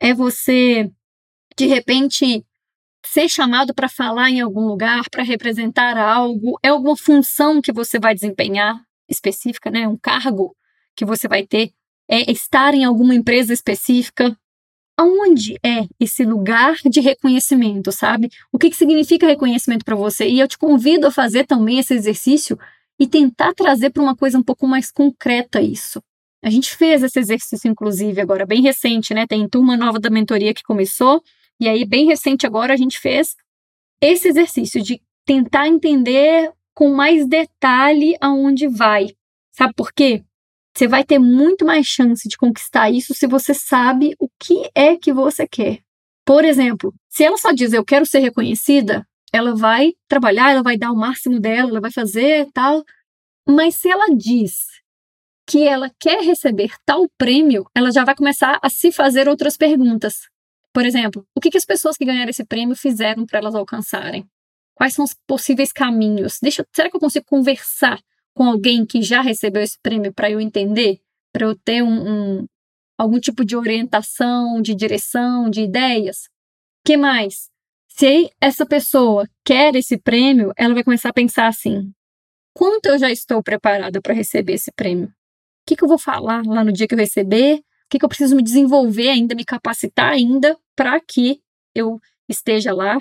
É 0.00 0.14
você, 0.14 0.90
de 1.56 1.66
repente, 1.66 2.44
ser 3.06 3.28
chamado 3.28 3.74
para 3.74 3.88
falar 3.88 4.30
em 4.30 4.40
algum 4.40 4.66
lugar, 4.66 5.08
para 5.10 5.22
representar 5.22 5.96
algo, 5.96 6.58
é 6.62 6.68
alguma 6.68 6.96
função 6.96 7.60
que 7.60 7.72
você 7.72 7.98
vai 7.98 8.14
desempenhar 8.14 8.80
específica, 9.08 9.70
né? 9.70 9.86
Um 9.86 9.96
cargo 9.96 10.56
que 10.96 11.04
você 11.04 11.28
vai 11.28 11.46
ter, 11.46 11.72
é 12.08 12.30
estar 12.30 12.74
em 12.74 12.84
alguma 12.84 13.14
empresa 13.14 13.52
específica. 13.52 14.36
Aonde 14.96 15.58
é 15.64 15.88
esse 15.98 16.24
lugar 16.24 16.76
de 16.84 17.00
reconhecimento, 17.00 17.90
sabe? 17.90 18.30
O 18.52 18.58
que, 18.58 18.70
que 18.70 18.76
significa 18.76 19.26
reconhecimento 19.26 19.84
para 19.84 19.96
você? 19.96 20.28
E 20.28 20.38
eu 20.38 20.46
te 20.46 20.56
convido 20.56 21.08
a 21.08 21.10
fazer 21.10 21.46
também 21.46 21.80
esse 21.80 21.94
exercício 21.94 22.56
e 22.98 23.06
tentar 23.06 23.52
trazer 23.54 23.90
para 23.90 24.02
uma 24.02 24.14
coisa 24.14 24.38
um 24.38 24.42
pouco 24.42 24.68
mais 24.68 24.92
concreta 24.92 25.60
isso. 25.60 26.00
A 26.44 26.50
gente 26.50 26.76
fez 26.76 27.02
esse 27.02 27.18
exercício, 27.18 27.70
inclusive, 27.70 28.20
agora, 28.20 28.44
bem 28.44 28.60
recente, 28.60 29.14
né? 29.14 29.26
Tem 29.26 29.48
turma 29.48 29.78
nova 29.78 29.98
da 29.98 30.10
mentoria 30.10 30.52
que 30.52 30.62
começou, 30.62 31.22
e 31.58 31.66
aí, 31.66 31.86
bem 31.86 32.04
recente 32.04 32.46
agora, 32.46 32.74
a 32.74 32.76
gente 32.76 33.00
fez 33.00 33.34
esse 33.98 34.28
exercício 34.28 34.82
de 34.82 35.00
tentar 35.24 35.68
entender 35.68 36.52
com 36.74 36.94
mais 36.94 37.26
detalhe 37.26 38.14
aonde 38.20 38.68
vai. 38.68 39.06
Sabe 39.52 39.72
por 39.74 39.90
quê? 39.90 40.22
Você 40.76 40.86
vai 40.86 41.02
ter 41.02 41.18
muito 41.18 41.64
mais 41.64 41.86
chance 41.86 42.28
de 42.28 42.36
conquistar 42.36 42.90
isso 42.90 43.14
se 43.14 43.26
você 43.26 43.54
sabe 43.54 44.14
o 44.18 44.28
que 44.38 44.68
é 44.74 44.98
que 44.98 45.14
você 45.14 45.48
quer. 45.48 45.78
Por 46.26 46.44
exemplo, 46.44 46.92
se 47.08 47.24
ela 47.24 47.38
só 47.38 47.52
diz 47.52 47.72
eu 47.72 47.84
quero 47.86 48.04
ser 48.04 48.18
reconhecida, 48.18 49.06
ela 49.32 49.56
vai 49.56 49.94
trabalhar, 50.06 50.50
ela 50.50 50.62
vai 50.62 50.76
dar 50.76 50.92
o 50.92 50.96
máximo 50.96 51.40
dela, 51.40 51.70
ela 51.70 51.80
vai 51.80 51.90
fazer 51.90 52.48
tal. 52.52 52.84
Mas 53.48 53.76
se 53.76 53.88
ela 53.88 54.14
diz 54.14 54.73
que 55.46 55.66
ela 55.66 55.90
quer 56.00 56.22
receber 56.22 56.74
tal 56.84 57.08
prêmio, 57.18 57.66
ela 57.74 57.90
já 57.92 58.04
vai 58.04 58.14
começar 58.14 58.58
a 58.62 58.70
se 58.70 58.90
fazer 58.90 59.28
outras 59.28 59.56
perguntas. 59.56 60.28
Por 60.72 60.84
exemplo, 60.84 61.26
o 61.36 61.40
que, 61.40 61.50
que 61.50 61.58
as 61.58 61.64
pessoas 61.64 61.96
que 61.96 62.04
ganharam 62.04 62.30
esse 62.30 62.44
prêmio 62.44 62.74
fizeram 62.74 63.26
para 63.26 63.38
elas 63.38 63.54
alcançarem? 63.54 64.26
Quais 64.74 64.94
são 64.94 65.04
os 65.04 65.14
possíveis 65.26 65.72
caminhos? 65.72 66.38
Deixa, 66.42 66.66
será 66.74 66.90
que 66.90 66.96
eu 66.96 67.00
consigo 67.00 67.26
conversar 67.26 68.00
com 68.34 68.44
alguém 68.44 68.84
que 68.84 69.00
já 69.02 69.20
recebeu 69.20 69.62
esse 69.62 69.78
prêmio 69.80 70.12
para 70.12 70.30
eu 70.30 70.40
entender, 70.40 71.00
para 71.32 71.46
eu 71.46 71.54
ter 71.54 71.82
um, 71.82 72.40
um, 72.40 72.46
algum 72.98 73.20
tipo 73.20 73.44
de 73.44 73.56
orientação, 73.56 74.60
de 74.60 74.74
direção, 74.74 75.48
de 75.48 75.60
ideias? 75.60 76.28
que 76.84 76.96
mais? 76.96 77.48
Se 77.88 78.30
essa 78.40 78.66
pessoa 78.66 79.26
quer 79.44 79.74
esse 79.74 79.96
prêmio, 79.96 80.52
ela 80.56 80.74
vai 80.74 80.84
começar 80.84 81.08
a 81.08 81.14
pensar 81.14 81.46
assim: 81.46 81.92
quanto 82.52 82.86
eu 82.86 82.98
já 82.98 83.10
estou 83.10 83.42
preparada 83.42 84.00
para 84.02 84.12
receber 84.12 84.54
esse 84.54 84.70
prêmio? 84.72 85.10
O 85.64 85.66
que, 85.66 85.76
que 85.76 85.84
eu 85.84 85.88
vou 85.88 85.98
falar 85.98 86.42
lá 86.44 86.62
no 86.62 86.70
dia 86.70 86.86
que 86.86 86.94
eu 86.94 86.98
receber? 86.98 87.54
O 87.56 87.62
que, 87.88 87.98
que 87.98 88.04
eu 88.04 88.08
preciso 88.08 88.36
me 88.36 88.42
desenvolver 88.42 89.08
ainda, 89.08 89.34
me 89.34 89.44
capacitar 89.44 90.12
ainda 90.12 90.58
para 90.76 91.00
que 91.00 91.40
eu 91.74 91.98
esteja 92.28 92.74
lá? 92.74 92.98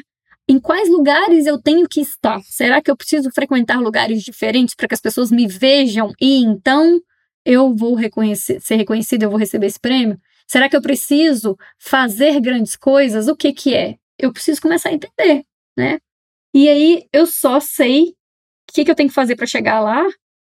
Em 0.47 0.59
quais 0.59 0.89
lugares 0.89 1.45
eu 1.45 1.61
tenho 1.61 1.87
que 1.89 1.99
estar? 1.99 2.41
Será 2.43 2.81
que 2.81 2.89
eu 2.89 2.95
preciso 2.95 3.29
frequentar 3.31 3.81
lugares 3.81 4.23
diferentes 4.23 4.75
para 4.75 4.87
que 4.87 4.93
as 4.93 5.01
pessoas 5.01 5.29
me 5.29 5.45
vejam 5.45 6.13
e 6.21 6.37
então 6.37 7.01
eu 7.45 7.75
vou 7.75 7.95
reconhecer, 7.95 8.61
ser 8.61 8.75
reconhecido, 8.75 9.23
eu 9.23 9.29
vou 9.29 9.39
receber 9.39 9.67
esse 9.67 9.79
prêmio? 9.79 10.17
Será 10.47 10.69
que 10.69 10.75
eu 10.75 10.81
preciso 10.81 11.57
fazer 11.77 12.39
grandes 12.39 12.77
coisas? 12.77 13.27
O 13.27 13.35
que 13.35 13.51
que 13.51 13.73
é? 13.73 13.97
Eu 14.17 14.31
preciso 14.31 14.61
começar 14.61 14.89
a 14.89 14.93
entender, 14.93 15.43
né? 15.77 15.99
E 16.53 16.69
aí 16.69 17.03
eu 17.11 17.25
só 17.25 17.59
sei 17.59 18.03
o 18.69 18.73
que, 18.73 18.85
que 18.85 18.91
eu 18.91 18.95
tenho 18.95 19.09
que 19.09 19.15
fazer 19.15 19.35
para 19.35 19.47
chegar 19.47 19.81
lá 19.81 20.05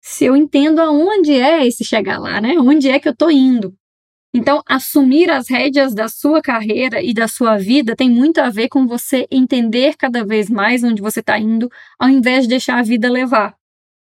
se 0.07 0.27
eu 0.27 0.37
entendo 0.37 0.81
aonde 0.81 1.33
é 1.33 1.67
esse 1.67 1.83
chegar 1.83 2.19
lá, 2.19 2.39
né? 2.39 2.59
Onde 2.59 2.91
é 2.91 3.01
que 3.01 3.09
eu 3.09 3.13
estou 3.13 3.31
indo? 3.31 3.75
Então, 4.35 4.63
assumir 4.69 5.31
as 5.31 5.49
rédeas 5.49 5.95
da 5.95 6.09
sua 6.09 6.43
carreira 6.43 7.03
e 7.03 7.15
da 7.15 7.27
sua 7.27 7.57
vida 7.57 7.97
tem 7.97 8.11
muito 8.11 8.39
a 8.39 8.51
ver 8.51 8.69
com 8.69 8.87
você 8.87 9.27
entender 9.31 9.97
cada 9.97 10.23
vez 10.23 10.51
mais 10.51 10.85
onde 10.85 11.01
você 11.01 11.21
está 11.21 11.39
indo, 11.39 11.71
ao 11.99 12.11
invés 12.11 12.43
de 12.43 12.51
deixar 12.51 12.79
a 12.79 12.83
vida 12.83 13.11
levar. 13.11 13.55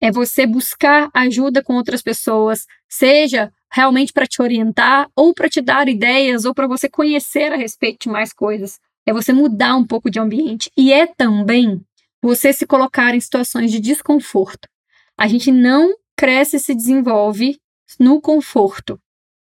É 0.01 0.11
você 0.11 0.45
buscar 0.45 1.09
ajuda 1.13 1.63
com 1.63 1.75
outras 1.75 2.01
pessoas, 2.01 2.65
seja 2.89 3.49
realmente 3.71 4.11
para 4.11 4.27
te 4.27 4.41
orientar, 4.41 5.07
ou 5.15 5.33
para 5.33 5.47
te 5.47 5.61
dar 5.61 5.87
ideias, 5.87 6.43
ou 6.43 6.53
para 6.53 6.67
você 6.67 6.89
conhecer 6.89 7.53
a 7.53 7.55
respeito 7.55 8.03
de 8.03 8.09
mais 8.09 8.33
coisas. 8.33 8.81
É 9.05 9.13
você 9.13 9.31
mudar 9.31 9.77
um 9.77 9.87
pouco 9.87 10.11
de 10.11 10.19
ambiente. 10.19 10.69
E 10.75 10.91
é 10.91 11.07
também 11.07 11.81
você 12.21 12.51
se 12.51 12.65
colocar 12.65 13.15
em 13.15 13.19
situações 13.21 13.71
de 13.71 13.79
desconforto. 13.79 14.67
A 15.17 15.27
gente 15.27 15.51
não 15.51 15.93
cresce 16.17 16.57
e 16.57 16.59
se 16.59 16.75
desenvolve 16.75 17.57
no 17.99 18.21
conforto. 18.21 18.99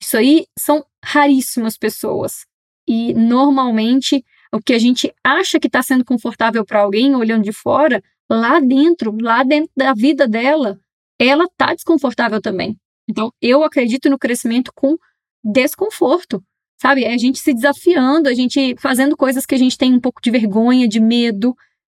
Isso 0.00 0.16
aí 0.16 0.46
são 0.58 0.84
raríssimas 1.04 1.78
pessoas. 1.78 2.44
E 2.86 3.14
normalmente 3.14 4.24
o 4.52 4.60
que 4.60 4.72
a 4.72 4.78
gente 4.78 5.12
acha 5.24 5.58
que 5.58 5.66
está 5.66 5.82
sendo 5.82 6.04
confortável 6.04 6.64
para 6.64 6.80
alguém 6.80 7.14
olhando 7.16 7.42
de 7.42 7.52
fora, 7.52 8.02
lá 8.30 8.60
dentro, 8.60 9.16
lá 9.20 9.42
dentro 9.42 9.70
da 9.76 9.92
vida 9.92 10.28
dela, 10.28 10.78
ela 11.18 11.44
está 11.44 11.74
desconfortável 11.74 12.40
também. 12.40 12.76
Então, 13.08 13.32
eu 13.40 13.64
acredito 13.64 14.08
no 14.08 14.18
crescimento 14.18 14.70
com 14.74 14.96
desconforto, 15.42 16.42
sabe? 16.80 17.04
É 17.04 17.12
a 17.12 17.18
gente 17.18 17.38
se 17.38 17.52
desafiando, 17.52 18.28
a 18.28 18.34
gente 18.34 18.74
fazendo 18.78 19.16
coisas 19.16 19.44
que 19.44 19.54
a 19.54 19.58
gente 19.58 19.76
tem 19.76 19.92
um 19.92 20.00
pouco 20.00 20.22
de 20.22 20.30
vergonha, 20.30 20.88
de 20.88 21.00
medo. 21.00 21.54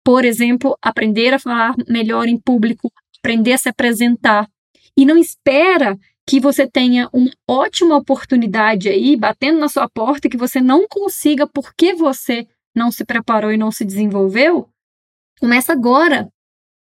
Por 0.05 0.25
exemplo, 0.25 0.77
aprender 0.81 1.35
a 1.35 1.39
falar 1.39 1.75
melhor 1.89 2.29
em 2.29 2.39
público, 2.39 2.91
aprender 3.25 3.55
a 3.55 3.59
se 3.59 3.71
apresentar. 3.71 4.47
E 4.95 5.07
não 5.07 5.17
espera 5.17 5.99
que 6.27 6.39
você 6.39 6.67
tenha 6.67 7.09
uma 7.13 7.31
ótima 7.49 7.97
oportunidade 7.97 8.89
aí 8.89 9.17
batendo 9.17 9.59
na 9.59 9.69
sua 9.69 9.89
porta 9.89 10.29
que 10.29 10.37
você 10.37 10.61
não 10.61 10.87
consiga 10.87 11.47
porque 11.47 11.95
você 11.95 12.47
não 12.77 12.91
se 12.91 13.05
preparou 13.05 13.51
e 13.51 13.57
não 13.57 13.71
se 13.71 13.85
desenvolveu. 13.85 14.69
Começa 15.41 15.73
agora 15.73 16.29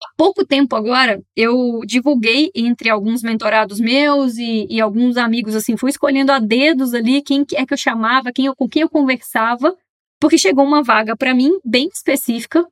há 0.05 0.09
pouco 0.17 0.45
tempo 0.45 0.75
agora, 0.75 1.23
eu 1.37 1.81
divulguei 1.87 2.51
entre 2.57 2.91
alguns 2.91 3.23
mentorados 3.23 3.79
meus 3.79 4.37
e, 4.37 4.67
e, 4.69 4.81
alguns 4.81 5.17
amigos, 5.17 5.55
assim, 5.55 5.77
fui 5.77 5.91
escolhendo 5.91 6.33
a 6.33 6.41
dedos 6.41 6.93
ali 6.93 7.23
quem 7.23 7.47
é 7.55 7.65
que 7.65 7.73
eu 7.73 7.79
chamava, 7.79 8.33
quem 8.33 8.47
eu, 8.47 8.57
com 8.57 8.69
quem 8.69 8.83
eu 8.83 8.89
conversava, 8.89 9.77
porque 10.21 10.37
chegou 10.37 10.65
uma 10.65 10.83
vaga 10.83 11.17
para 11.17 11.35
mim 11.35 11.53
bem 11.65 11.89
específica 11.93 12.67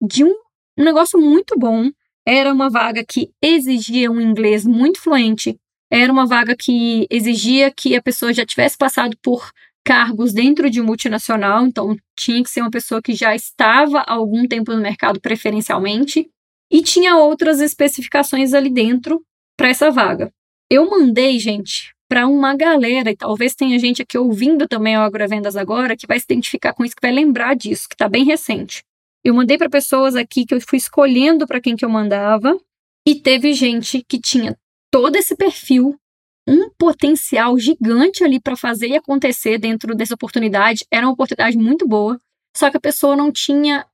de 0.00 0.24
um, 0.24 0.34
um 0.76 0.84
negócio 0.84 1.20
muito 1.20 1.56
bom. 1.56 1.88
Era 2.26 2.52
uma 2.52 2.70
vaga 2.70 3.04
que 3.04 3.30
exigia 3.42 4.10
um 4.10 4.20
inglês 4.20 4.64
muito 4.64 5.00
fluente, 5.00 5.58
era 5.90 6.10
uma 6.10 6.26
vaga 6.26 6.56
que 6.56 7.06
exigia 7.10 7.70
que 7.70 7.94
a 7.94 8.00
pessoa 8.00 8.32
já 8.32 8.46
tivesse 8.46 8.78
passado 8.78 9.14
por 9.22 9.52
cargos 9.84 10.32
dentro 10.32 10.70
de 10.70 10.80
multinacional, 10.80 11.66
então 11.66 11.94
tinha 12.16 12.42
que 12.42 12.48
ser 12.48 12.62
uma 12.62 12.70
pessoa 12.70 13.02
que 13.02 13.12
já 13.12 13.34
estava 13.34 13.98
há 14.00 14.14
algum 14.14 14.46
tempo 14.46 14.72
no 14.72 14.80
mercado 14.80 15.20
preferencialmente. 15.20 16.30
E 16.70 16.82
tinha 16.82 17.16
outras 17.16 17.60
especificações 17.60 18.54
ali 18.54 18.70
dentro 18.70 19.22
para 19.54 19.68
essa 19.68 19.90
vaga. 19.90 20.32
Eu 20.70 20.88
mandei, 20.88 21.38
gente, 21.38 21.92
para 22.08 22.26
uma 22.26 22.56
galera, 22.56 23.10
e 23.10 23.16
talvez 23.16 23.54
tenha 23.54 23.78
gente 23.78 24.00
aqui 24.00 24.16
ouvindo 24.16 24.66
também 24.66 24.96
o 24.96 25.00
Agrovendas 25.00 25.56
agora, 25.56 25.94
que 25.94 26.06
vai 26.06 26.18
se 26.18 26.24
identificar 26.24 26.72
com 26.72 26.84
isso, 26.84 26.94
que 26.94 27.06
vai 27.06 27.12
lembrar 27.12 27.54
disso, 27.54 27.86
que 27.86 27.94
está 27.94 28.08
bem 28.08 28.24
recente. 28.24 28.82
Eu 29.24 29.34
mandei 29.34 29.56
para 29.56 29.70
pessoas 29.70 30.16
aqui 30.16 30.44
que 30.44 30.54
eu 30.54 30.60
fui 30.60 30.78
escolhendo 30.78 31.46
para 31.46 31.60
quem 31.60 31.76
que 31.76 31.84
eu 31.84 31.88
mandava, 31.88 32.58
e 33.06 33.14
teve 33.14 33.52
gente 33.52 34.04
que 34.08 34.20
tinha 34.20 34.56
todo 34.90 35.16
esse 35.16 35.36
perfil, 35.36 35.98
um 36.46 36.70
potencial 36.70 37.58
gigante 37.58 38.22
ali 38.24 38.40
para 38.40 38.56
fazer 38.56 38.88
e 38.88 38.96
acontecer 38.96 39.58
dentro 39.58 39.94
dessa 39.94 40.14
oportunidade. 40.14 40.84
Era 40.90 41.06
uma 41.06 41.12
oportunidade 41.12 41.56
muito 41.56 41.86
boa, 41.86 42.20
só 42.56 42.70
que 42.70 42.76
a 42.76 42.80
pessoa 42.80 43.16
não 43.16 43.32
tinha 43.32 43.86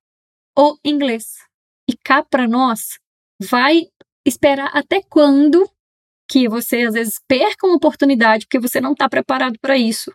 o 0.57 0.77
inglês. 0.85 1.37
E 1.89 1.97
cá 1.97 2.23
para 2.23 2.47
nós, 2.47 2.99
vai 3.41 3.87
esperar 4.27 4.71
até 4.75 5.03
quando 5.09 5.69
que 6.31 6.49
você 6.49 6.83
às 6.83 6.95
vezes 6.95 7.21
perca 7.27 7.67
uma 7.67 7.77
oportunidade 7.77 8.45
porque 8.45 8.61
você 8.61 8.81
não 8.81 8.93
está 8.93 9.09
preparado 9.09 9.59
para 9.61 9.79
isso. 9.79 10.13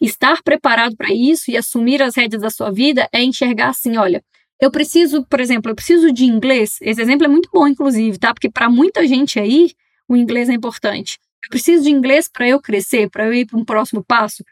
Estar 0.00 0.42
preparado 0.42 0.96
para 0.96 1.12
isso 1.12 1.50
e 1.50 1.56
assumir 1.58 2.02
as 2.02 2.16
rédeas 2.16 2.40
da 2.40 2.48
sua 2.48 2.70
vida 2.70 3.06
é 3.12 3.22
enxergar 3.22 3.68
assim, 3.68 3.98
olha, 3.98 4.24
eu 4.60 4.70
preciso, 4.70 5.24
por 5.26 5.40
exemplo, 5.40 5.70
eu 5.70 5.74
preciso 5.74 6.12
de 6.12 6.24
inglês. 6.24 6.78
Esse 6.80 7.00
exemplo 7.00 7.26
é 7.26 7.28
muito 7.28 7.48
bom, 7.52 7.66
inclusive, 7.66 8.18
tá? 8.18 8.34
Porque 8.34 8.50
para 8.50 8.68
muita 8.68 9.06
gente 9.06 9.38
aí, 9.38 9.72
o 10.08 10.16
inglês 10.16 10.48
é 10.48 10.52
importante. 10.52 11.18
Eu 11.44 11.50
preciso 11.50 11.84
de 11.84 11.90
inglês 11.90 12.28
para 12.30 12.48
eu 12.48 12.60
crescer, 12.60 13.08
para 13.10 13.26
eu 13.26 13.32
ir 13.32 13.46
para 13.46 13.58
um 13.58 13.64
próximo 13.64 14.04
passo. 14.04 14.44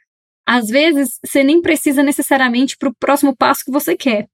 Às 0.47 0.69
vezes, 0.69 1.19
você 1.25 1.45
nem 1.45 1.61
precisa 1.61 2.03
necessariamente 2.03 2.77
para 2.77 2.89
o 2.89 2.95
próximo 2.95 3.37
passo 3.37 3.65
que 3.65 3.71
você 3.71 3.97
quer 3.97 4.29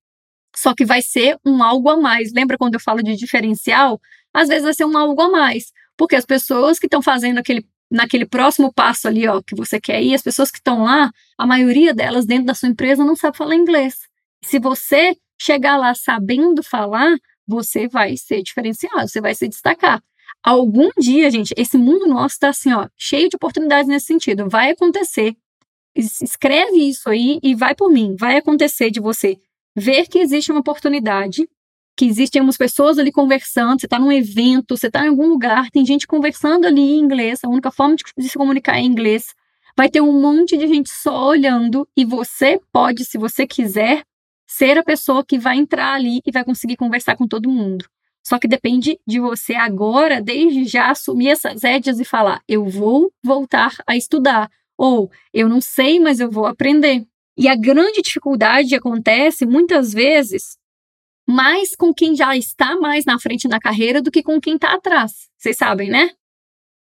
só 0.54 0.74
que 0.74 0.84
vai 0.84 1.02
ser 1.02 1.38
um 1.44 1.62
algo 1.62 1.90
a 1.90 1.96
mais. 1.96 2.32
Lembra 2.32 2.56
quando 2.56 2.74
eu 2.74 2.80
falo 2.80 3.02
de 3.02 3.16
diferencial? 3.16 4.00
Às 4.32 4.48
vezes 4.48 4.64
vai 4.64 4.74
ser 4.74 4.84
um 4.84 4.96
algo 4.96 5.20
a 5.20 5.30
mais, 5.30 5.72
porque 5.96 6.16
as 6.16 6.24
pessoas 6.24 6.78
que 6.78 6.86
estão 6.86 7.02
fazendo 7.02 7.38
aquele 7.38 7.66
naquele 7.90 8.26
próximo 8.26 8.72
passo 8.72 9.06
ali, 9.06 9.28
ó, 9.28 9.40
que 9.40 9.54
você 9.54 9.80
quer 9.80 10.02
ir, 10.02 10.14
as 10.14 10.22
pessoas 10.22 10.50
que 10.50 10.58
estão 10.58 10.82
lá, 10.82 11.12
a 11.38 11.46
maioria 11.46 11.94
delas 11.94 12.26
dentro 12.26 12.46
da 12.46 12.54
sua 12.54 12.68
empresa 12.68 13.04
não 13.04 13.14
sabe 13.14 13.36
falar 13.36 13.54
inglês. 13.54 14.08
Se 14.42 14.58
você 14.58 15.14
chegar 15.40 15.76
lá 15.76 15.94
sabendo 15.94 16.62
falar, 16.62 17.16
você 17.46 17.88
vai 17.88 18.16
ser 18.16 18.42
diferenciado, 18.42 19.08
você 19.08 19.20
vai 19.20 19.34
se 19.34 19.48
destacar. 19.48 20.02
Algum 20.42 20.90
dia, 20.98 21.30
gente, 21.30 21.54
esse 21.56 21.78
mundo 21.78 22.06
nosso 22.06 22.34
está 22.34 22.50
assim, 22.50 22.72
ó, 22.72 22.88
cheio 22.96 23.28
de 23.28 23.36
oportunidades 23.36 23.88
nesse 23.88 24.06
sentido. 24.06 24.48
Vai 24.48 24.72
acontecer. 24.72 25.34
Escreve 25.96 26.88
isso 26.88 27.08
aí 27.08 27.38
e 27.42 27.54
vai 27.54 27.74
por 27.74 27.90
mim. 27.90 28.14
Vai 28.18 28.36
acontecer 28.36 28.90
de 28.90 29.00
você 29.00 29.38
ver 29.76 30.06
que 30.06 30.18
existe 30.18 30.50
uma 30.50 30.60
oportunidade, 30.60 31.48
que 31.96 32.04
existem 32.04 32.42
umas 32.42 32.56
pessoas 32.56 32.98
ali 32.98 33.12
conversando, 33.12 33.80
você 33.80 33.86
está 33.86 33.98
num 33.98 34.12
evento, 34.12 34.76
você 34.76 34.88
está 34.88 35.04
em 35.04 35.08
algum 35.08 35.26
lugar, 35.26 35.70
tem 35.70 35.84
gente 35.86 36.06
conversando 36.06 36.66
ali 36.66 36.80
em 36.80 37.00
inglês, 37.00 37.40
a 37.42 37.48
única 37.48 37.70
forma 37.70 37.96
de, 37.96 38.04
se 38.28 38.36
comunicar 38.36 38.76
é 38.76 38.80
em 38.80 38.86
inglês. 38.86 39.34
Vai 39.76 39.88
ter 39.88 40.00
um 40.00 40.20
monte 40.20 40.56
de 40.56 40.66
gente 40.68 40.90
só 40.90 41.28
olhando 41.28 41.88
e 41.96 42.04
você 42.04 42.60
pode, 42.72 43.04
se 43.04 43.18
você 43.18 43.46
quiser, 43.46 44.04
ser 44.56 44.78
a 44.78 44.84
pessoa 44.84 45.24
que 45.24 45.38
vai 45.38 45.56
entrar 45.56 45.94
ali 45.94 46.20
e 46.24 46.30
vai 46.30 46.44
conseguir 46.44 46.76
conversar 46.76 47.16
com 47.16 47.26
todo 47.26 47.50
mundo. 47.50 47.86
Só 48.26 48.38
que 48.38 48.48
depende 48.48 48.98
de 49.06 49.20
você 49.20 49.54
agora, 49.54 50.22
desde 50.22 50.64
já, 50.64 50.90
assumir 50.90 51.28
essas 51.28 51.62
rédeas 51.62 52.00
e 52.00 52.04
falar: 52.04 52.40
eu 52.48 52.64
vou 52.64 53.12
voltar 53.22 53.74
a 53.86 53.96
estudar. 53.96 54.50
Ou 54.78 55.10
eu 55.32 55.48
não 55.48 55.60
sei, 55.60 56.00
mas 56.00 56.20
eu 56.20 56.30
vou 56.30 56.46
aprender. 56.46 57.04
E 57.36 57.48
a 57.48 57.56
grande 57.56 58.00
dificuldade 58.00 58.74
acontece 58.74 59.44
muitas 59.44 59.92
vezes 59.92 60.56
mais 61.26 61.74
com 61.74 61.92
quem 61.92 62.14
já 62.14 62.36
está 62.36 62.76
mais 62.76 63.04
na 63.04 63.18
frente 63.18 63.48
na 63.48 63.58
carreira 63.58 64.00
do 64.00 64.10
que 64.10 64.22
com 64.22 64.40
quem 64.40 64.56
está 64.56 64.74
atrás. 64.74 65.28
Vocês 65.38 65.56
sabem, 65.56 65.88
né? 65.90 66.10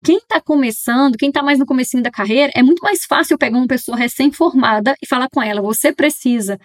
Quem 0.03 0.17
está 0.17 0.39
começando, 0.39 1.17
quem 1.17 1.27
está 1.27 1.43
mais 1.43 1.59
no 1.59 1.65
comecinho 1.65 2.01
da 2.01 2.09
carreira, 2.09 2.51
é 2.55 2.63
muito 2.63 2.81
mais 2.81 3.03
fácil 3.03 3.37
pegar 3.37 3.57
uma 3.57 3.67
pessoa 3.67 3.97
recém-formada 3.97 4.95
e 5.03 5.05
falar 5.05 5.27
com 5.29 5.41
ela, 5.41 5.61
você 5.61 5.91
precisa. 5.91 6.57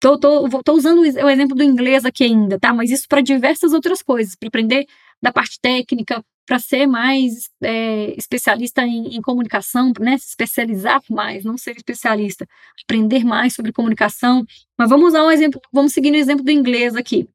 Tô, 0.00 0.18
tô, 0.18 0.48
tô 0.62 0.72
usando 0.74 1.00
o 1.00 1.28
exemplo 1.28 1.56
do 1.56 1.62
inglês 1.62 2.04
aqui 2.04 2.24
ainda, 2.24 2.58
tá? 2.58 2.72
Mas 2.72 2.90
isso 2.90 3.06
para 3.08 3.20
diversas 3.20 3.72
outras 3.72 4.00
coisas, 4.00 4.36
para 4.36 4.48
aprender 4.48 4.86
da 5.20 5.32
parte 5.32 5.58
técnica, 5.60 6.24
para 6.46 6.58
ser 6.58 6.86
mais 6.86 7.50
é, 7.62 8.14
especialista 8.16 8.82
em, 8.82 9.16
em, 9.16 9.20
comunicação, 9.20 9.92
né? 10.00 10.16
se 10.16 10.28
especializar 10.28 11.02
mais, 11.10 11.44
não 11.44 11.58
ser 11.58 11.76
especialista, 11.76 12.46
aprender 12.82 13.22
mais 13.22 13.54
sobre 13.54 13.72
comunicação. 13.72 14.46
Mas 14.78 14.88
vamos 14.88 15.08
usar 15.08 15.24
um 15.24 15.30
exemplo, 15.30 15.60
vamos 15.72 15.92
seguir 15.92 16.10
no 16.10 16.16
exemplo 16.16 16.44
do 16.44 16.50
inglês 16.50 16.96
aqui. 16.96 17.28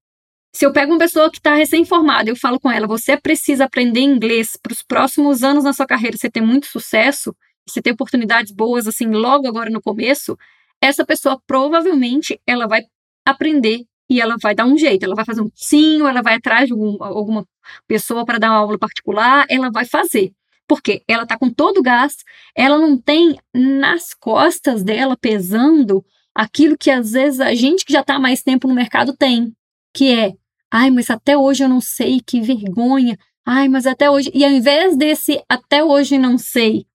Se 0.55 0.65
eu 0.65 0.73
pego 0.73 0.93
uma 0.93 0.99
pessoa 0.99 1.29
que 1.29 1.37
está 1.37 1.53
recém-formada, 1.53 2.29
eu 2.29 2.35
falo 2.35 2.59
com 2.59 2.71
ela, 2.71 2.87
você 2.87 3.17
precisa 3.17 3.65
aprender 3.65 4.01
inglês 4.01 4.57
para 4.61 4.71
os 4.73 4.81
próximos 4.81 5.43
anos 5.43 5.63
na 5.63 5.73
sua 5.73 5.85
carreira, 5.85 6.17
você 6.17 6.29
ter 6.29 6.41
muito 6.41 6.67
sucesso, 6.67 7.35
você 7.67 7.81
ter 7.81 7.91
oportunidades 7.91 8.51
boas 8.51 8.87
assim 8.87 9.07
logo 9.07 9.47
agora 9.47 9.69
no 9.69 9.81
começo, 9.81 10.37
essa 10.83 11.05
pessoa 11.05 11.41
provavelmente 11.47 12.37
ela 12.45 12.67
vai 12.67 12.83
aprender 13.25 13.85
e 14.09 14.19
ela 14.19 14.35
vai 14.41 14.53
dar 14.53 14.65
um 14.65 14.77
jeito, 14.77 15.03
ela 15.03 15.15
vai 15.15 15.23
fazer 15.23 15.41
um 15.41 15.49
cursinho, 15.49 16.05
ela 16.05 16.21
vai 16.21 16.35
atrás 16.35 16.67
de 16.67 16.73
algum, 16.73 17.01
alguma 17.01 17.47
pessoa 17.87 18.25
para 18.25 18.37
dar 18.37 18.49
uma 18.49 18.57
aula 18.57 18.77
particular, 18.77 19.45
ela 19.49 19.71
vai 19.71 19.85
fazer. 19.85 20.33
Porque 20.67 21.01
ela 21.07 21.23
está 21.23 21.37
com 21.37 21.49
todo 21.49 21.77
o 21.77 21.81
gás, 21.81 22.17
ela 22.53 22.77
não 22.77 22.97
tem 22.97 23.39
nas 23.53 24.13
costas 24.13 24.83
dela 24.83 25.15
pesando 25.15 26.03
aquilo 26.35 26.77
que 26.77 26.91
às 26.91 27.11
vezes 27.13 27.39
a 27.39 27.53
gente 27.55 27.85
que 27.85 27.93
já 27.93 28.01
está 28.01 28.19
mais 28.19 28.43
tempo 28.43 28.67
no 28.67 28.73
mercado 28.73 29.15
tem, 29.15 29.53
que 29.93 30.11
é, 30.11 30.33
ai, 30.69 30.91
mas 30.91 31.09
até 31.09 31.37
hoje 31.37 31.63
eu 31.63 31.69
não 31.69 31.79
sei, 31.79 32.19
que 32.19 32.41
vergonha. 32.41 33.17
Ai, 33.45 33.69
mas 33.69 33.85
até 33.85 34.09
hoje, 34.09 34.29
e 34.33 34.43
ao 34.43 34.51
invés 34.51 34.97
desse 34.97 35.41
até 35.47 35.81
hoje 35.81 36.17
não 36.17 36.37
sei, 36.37 36.85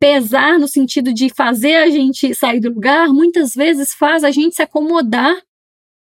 pesar 0.00 0.58
no 0.58 0.68
sentido 0.68 1.12
de 1.12 1.28
fazer 1.34 1.76
a 1.76 1.90
gente 1.90 2.34
sair 2.34 2.60
do 2.60 2.70
lugar, 2.70 3.08
muitas 3.08 3.54
vezes 3.54 3.94
faz 3.94 4.22
a 4.24 4.30
gente 4.30 4.54
se 4.54 4.62
acomodar 4.62 5.36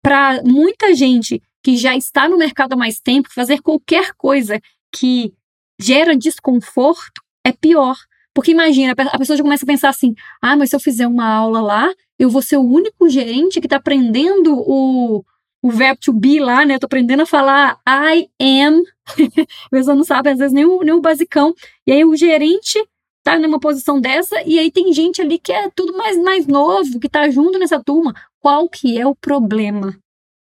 para 0.04 0.41
muita 0.43 0.93
gente 0.93 1.41
que 1.63 1.78
já 1.78 1.95
está 1.95 2.30
no 2.30 2.38
mercado 2.38 2.74
há 2.74 2.76
mais 2.76 3.00
tempo, 3.00 3.34
fazer 3.34 3.62
qualquer 3.62 4.13
coisa 4.13 4.60
que 4.93 5.34
gera 5.80 6.15
desconforto 6.15 7.21
é 7.43 7.52
pior. 7.52 7.95
Porque 8.34 8.52
imagina, 8.52 8.93
a 8.93 9.17
pessoa 9.17 9.38
já 9.38 9.43
começa 9.43 9.65
a 9.65 9.67
pensar 9.67 9.89
assim: 9.89 10.13
ah, 10.41 10.56
mas 10.56 10.69
se 10.69 10.76
eu 10.76 10.80
fizer 10.80 11.08
uma 11.08 11.28
aula 11.28 11.62
lá, 11.62 11.93
eu 12.19 12.30
vou 12.30 12.41
ser 12.41 12.58
o 12.58 12.63
único 12.63 13.10
gerente 13.10 13.60
que 13.60 13.67
está 13.67 13.78
aprendendo 13.78 14.54
o, 14.56 15.24
o 15.63 15.71
verbo 15.71 16.00
to 16.02 16.13
be 16.13 16.39
lá, 16.39 16.65
né? 16.65 16.76
Eu 16.76 16.80
tô 16.80 16.86
aprendendo 16.86 17.21
a 17.21 17.26
falar 17.26 17.80
I 17.88 18.30
am. 18.39 18.82
a 19.65 19.69
pessoa 19.69 19.95
não 19.95 20.04
sabe, 20.04 20.30
às 20.30 20.38
vezes, 20.38 20.54
nem 20.54 20.65
o, 20.65 20.82
nem 20.82 20.93
o 20.93 21.02
basicão. 21.02 21.54
E 21.88 21.91
aí 21.91 22.04
o 22.04 22.15
gerente 22.15 22.78
tá 23.26 23.40
numa 23.40 23.60
posição 23.60 24.00
dessa, 24.00 24.40
e 24.46 24.60
aí 24.60 24.72
tem 24.72 24.94
gente 24.94 25.20
ali 25.20 25.40
que 25.40 25.52
é 25.52 25.68
tudo 25.76 25.98
mais, 25.98 26.16
mais 26.16 26.46
novo, 26.46 27.00
que 27.00 27.10
tá 27.10 27.28
junto 27.28 27.58
nessa 27.58 27.84
turma. 27.84 28.14
Qual 28.40 28.70
que 28.70 29.00
é 29.00 29.08
o 29.08 29.16
problema 29.16 29.98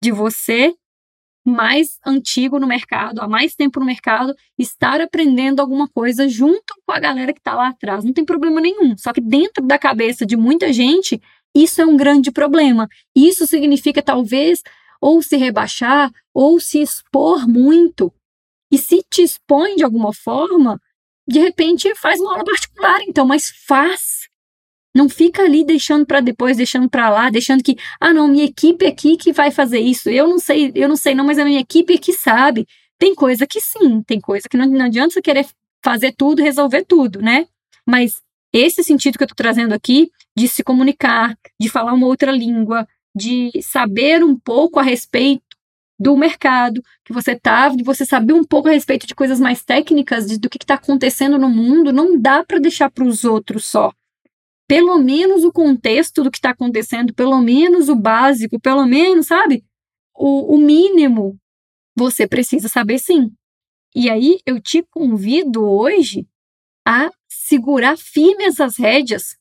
de 0.01 0.13
você, 0.13 0.73
mais 1.45 1.99
antigo 2.05 2.57
no 2.57 2.65
mercado, 2.65 3.19
há 3.19 3.27
mais 3.27 3.53
tempo 3.53 3.81
no 3.81 3.85
mercado, 3.85 4.33
estar 4.57 5.01
aprendendo 5.01 5.59
alguma 5.59 5.89
coisa 5.89 6.29
junto 6.29 6.73
com 6.87 6.93
a 6.93 6.99
galera 6.99 7.33
que 7.33 7.41
tá 7.41 7.53
lá 7.53 7.67
atrás? 7.67 8.05
Não 8.05 8.13
tem 8.13 8.23
problema 8.23 8.61
nenhum. 8.61 8.95
Só 8.97 9.11
que 9.11 9.19
dentro 9.19 9.61
da 9.65 9.77
cabeça 9.77 10.25
de 10.25 10.37
muita 10.37 10.71
gente, 10.71 11.21
isso 11.53 11.81
é 11.81 11.85
um 11.85 11.97
grande 11.97 12.31
problema. 12.31 12.87
Isso 13.13 13.45
significa, 13.45 14.01
talvez, 14.01 14.63
ou 15.01 15.21
se 15.21 15.35
rebaixar, 15.35 16.09
ou 16.33 16.61
se 16.61 16.81
expor 16.81 17.45
muito. 17.45 18.13
E 18.71 18.77
se 18.77 19.03
te 19.09 19.21
expõe 19.21 19.75
de 19.75 19.83
alguma 19.83 20.13
forma, 20.13 20.79
de 21.29 21.39
repente 21.39 21.93
faz 21.95 22.19
uma 22.19 22.31
aula 22.31 22.43
particular, 22.43 23.01
então, 23.07 23.25
mas 23.25 23.49
faz. 23.67 24.27
Não 24.95 25.07
fica 25.07 25.43
ali 25.43 25.63
deixando 25.63 26.05
para 26.05 26.19
depois, 26.19 26.57
deixando 26.57 26.89
para 26.89 27.09
lá, 27.09 27.29
deixando 27.29 27.63
que, 27.63 27.77
ah, 28.01 28.11
não, 28.11 28.27
minha 28.27 28.45
equipe 28.45 28.85
aqui 28.87 29.15
que 29.15 29.31
vai 29.31 29.51
fazer 29.51 29.79
isso. 29.79 30.09
Eu 30.09 30.27
não 30.27 30.39
sei, 30.39 30.71
eu 30.73 30.89
não 30.89 30.95
sei 30.95 31.13
não, 31.13 31.23
mas 31.23 31.37
a 31.37 31.45
minha 31.45 31.59
equipe 31.59 31.93
aqui 31.93 32.11
sabe. 32.11 32.65
Tem 32.97 33.13
coisa 33.13 33.45
que 33.45 33.61
sim, 33.61 34.01
tem 34.01 34.19
coisa 34.19 34.49
que 34.49 34.57
não, 34.57 34.65
não 34.65 34.85
adianta 34.85 35.13
você 35.13 35.21
querer 35.21 35.45
fazer 35.85 36.13
tudo, 36.17 36.41
resolver 36.41 36.83
tudo, 36.85 37.21
né? 37.21 37.45
Mas 37.87 38.21
esse 38.51 38.83
sentido 38.83 39.17
que 39.17 39.23
eu 39.23 39.25
estou 39.25 39.35
trazendo 39.35 39.73
aqui, 39.73 40.09
de 40.35 40.47
se 40.47 40.63
comunicar, 40.63 41.37
de 41.61 41.69
falar 41.69 41.93
uma 41.93 42.07
outra 42.07 42.31
língua, 42.31 42.87
de 43.15 43.51
saber 43.61 44.23
um 44.23 44.37
pouco 44.37 44.79
a 44.79 44.83
respeito 44.83 45.43
do 45.99 46.15
mercado 46.15 46.81
que 47.03 47.11
você 47.11 47.33
está, 47.33 47.67
de 47.69 47.83
você 47.83 48.05
saber 48.05 48.33
um 48.33 48.43
pouco 48.43 48.69
a 48.69 48.71
respeito 48.71 49.05
de 49.05 49.13
coisas 49.13 49.39
mais 49.39 49.63
técnicas, 49.63 50.25
de, 50.27 50.39
do 50.39 50.49
que 50.49 50.57
está 50.57 50.75
acontecendo 50.75 51.37
no 51.37 51.49
mundo, 51.49 51.91
não 51.91 52.19
dá 52.19 52.43
para 52.43 52.59
deixar 52.59 52.89
para 52.89 53.03
os 53.03 53.25
outros 53.25 53.65
só. 53.65 53.91
Pelo 54.65 54.97
menos 54.99 55.43
o 55.43 55.51
contexto 55.51 56.23
do 56.23 56.31
que 56.31 56.37
está 56.37 56.51
acontecendo, 56.51 57.13
pelo 57.13 57.41
menos 57.41 57.89
o 57.89 57.95
básico, 57.95 58.59
pelo 58.61 58.85
menos, 58.85 59.27
sabe? 59.27 59.65
O, 60.15 60.55
o 60.55 60.57
mínimo 60.57 61.37
você 61.95 62.25
precisa 62.25 62.69
saber 62.69 62.99
sim. 62.99 63.31
E 63.93 64.09
aí 64.09 64.39
eu 64.45 64.61
te 64.61 64.83
convido 64.89 65.63
hoje 65.65 66.25
a 66.87 67.11
segurar 67.27 67.97
firme 67.97 68.45
essas 68.45 68.77
rédeas 68.77 69.35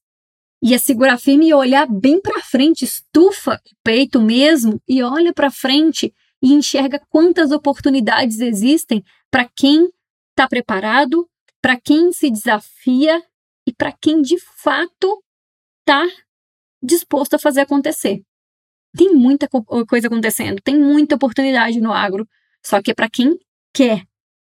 e 0.63 0.75
é 0.75 0.79
segurar 0.79 1.19
firme 1.19 1.49
e 1.49 1.55
olhar 1.55 1.87
bem 1.87 2.21
para 2.21 2.43
frente, 2.43 2.85
estufa 2.85 3.55
o 3.55 3.77
peito 3.85 4.21
mesmo 4.21 4.83
e 4.89 5.03
olha 5.03 5.33
para 5.33 5.51
frente 5.51 6.13
e 6.43 6.53
enxerga 6.53 7.01
quantas 7.09 7.51
oportunidades 7.51 8.41
existem 8.41 9.03
para 9.31 9.49
quem 9.57 9.89
está 10.31 10.49
preparado, 10.49 11.29
para 11.61 11.79
quem 11.79 12.13
se 12.13 12.31
desafia 12.31 13.23
e 13.67 13.73
para 13.73 13.93
quem 13.93 14.23
de 14.23 14.39
fato 14.39 15.23
está 15.81 16.07
disposto 16.83 17.35
a 17.35 17.39
fazer 17.39 17.63
acontecer. 17.63 18.23
Tem 18.97 19.13
muita 19.15 19.49
coisa 19.87 20.07
acontecendo, 20.07 20.63
tem 20.63 20.79
muita 20.79 21.17
oportunidade 21.17 21.81
no 21.81 21.93
agro, 21.93 22.27
só 22.65 22.81
que 22.81 22.93
é 22.93 22.95
para 22.95 23.11
quem 23.11 23.39
quer. 23.75 24.05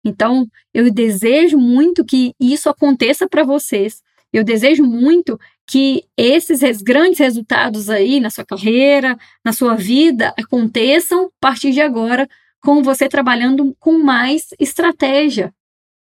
Então, 0.06 0.48
eu 0.74 0.92
desejo 0.92 1.58
muito 1.58 2.06
que 2.06 2.34
isso 2.40 2.70
aconteça 2.70 3.28
para 3.28 3.44
vocês. 3.44 4.02
Eu 4.32 4.44
desejo 4.44 4.84
muito 4.84 5.38
que 5.70 6.04
esses 6.18 6.82
grandes 6.82 7.20
resultados 7.20 7.92
aí 7.92 8.20
na 8.20 8.32
sua 8.32 8.44
carreira, 8.44 9.16
na 9.46 9.54
sua 9.54 9.76
vida, 9.76 10.34
aconteçam 10.36 11.26
a 11.26 11.30
partir 11.40 11.72
de 11.72 11.80
agora, 11.80 12.28
com 12.60 12.82
você 12.82 13.08
trabalhando 13.08 13.76
com 13.80 14.00
mais 14.00 14.48
estratégia. 14.60 15.54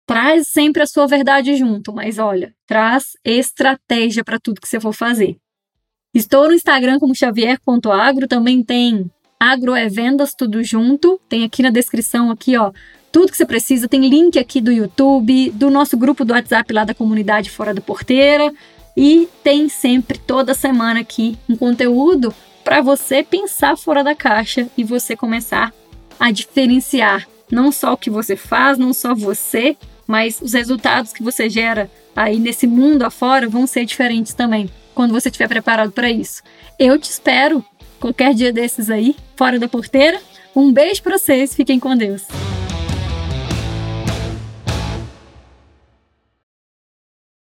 Traz 0.07 0.47
sempre 0.47 0.81
a 0.81 0.87
sua 0.87 1.09
verdade 1.09 1.57
junto, 1.57 1.92
mas 1.92 2.21
olha, 2.21 2.55
traz 2.68 3.16
estratégia 3.25 4.23
para 4.23 4.38
tudo 4.38 4.61
que 4.61 4.68
você 4.68 4.79
for 4.79 4.92
fazer. 4.92 5.37
Estou 6.14 6.47
no 6.47 6.55
Instagram 6.55 7.01
como 7.01 7.12
xavier.agro, 7.12 8.29
também 8.29 8.62
tem 8.62 9.11
agro 9.40 9.75
é 9.75 9.88
vendas 9.88 10.35
tudo 10.35 10.62
junto, 10.62 11.21
tem 11.29 11.42
aqui 11.42 11.64
na 11.64 11.71
descrição 11.71 12.31
aqui, 12.31 12.57
ó, 12.57 12.71
tudo 13.11 13.33
que 13.33 13.37
você 13.37 13.44
precisa, 13.44 13.88
tem 13.88 14.09
link 14.09 14.38
aqui 14.38 14.61
do 14.61 14.71
YouTube, 14.71 15.51
do 15.51 15.68
nosso 15.68 15.97
grupo 15.97 16.25
do 16.25 16.33
WhatsApp 16.33 16.73
lá 16.73 16.85
da 16.85 16.94
comunidade 16.94 17.51
Fora 17.51 17.75
da 17.75 17.81
Porteira. 17.81 18.53
E 19.01 19.29
tem 19.45 19.69
sempre, 19.69 20.19
toda 20.19 20.55
semana 20.55 20.99
aqui, 20.99 21.39
um 21.49 21.55
conteúdo 21.55 22.35
para 22.65 22.81
você 22.81 23.23
pensar 23.23 23.79
fora 23.79 24.03
da 24.03 24.13
caixa 24.13 24.67
e 24.77 24.83
você 24.83 25.15
começar 25.15 25.73
a 26.19 26.33
diferenciar 26.33 27.25
não 27.49 27.71
só 27.71 27.93
o 27.93 27.97
que 27.97 28.11
você 28.11 28.35
faz, 28.35 28.77
não 28.77 28.93
só 28.93 29.15
você, 29.15 29.77
mas 30.05 30.41
os 30.43 30.53
resultados 30.53 31.13
que 31.13 31.23
você 31.23 31.49
gera 31.49 31.89
aí 32.17 32.41
nesse 32.41 32.67
mundo 32.67 33.05
afora 33.05 33.49
vão 33.49 33.69
ser 33.69 33.85
diferentes 33.85 34.35
também, 34.35 34.69
quando 34.97 35.13
você 35.13 35.29
estiver 35.29 35.47
preparado 35.47 35.93
para 35.93 36.11
isso. 36.11 36.43
Eu 36.77 36.99
te 36.99 37.09
espero 37.09 37.65
qualquer 38.01 38.35
dia 38.35 38.53
desses 38.53 38.91
aí, 38.91 39.15
fora 39.37 39.61
da 39.61 39.69
porteira. 39.69 40.21
Um 40.57 40.73
beijo 40.73 41.05
para 41.05 41.19
vocês, 41.19 41.55
fiquem 41.55 41.79
com 41.79 41.97
Deus. 41.97 42.27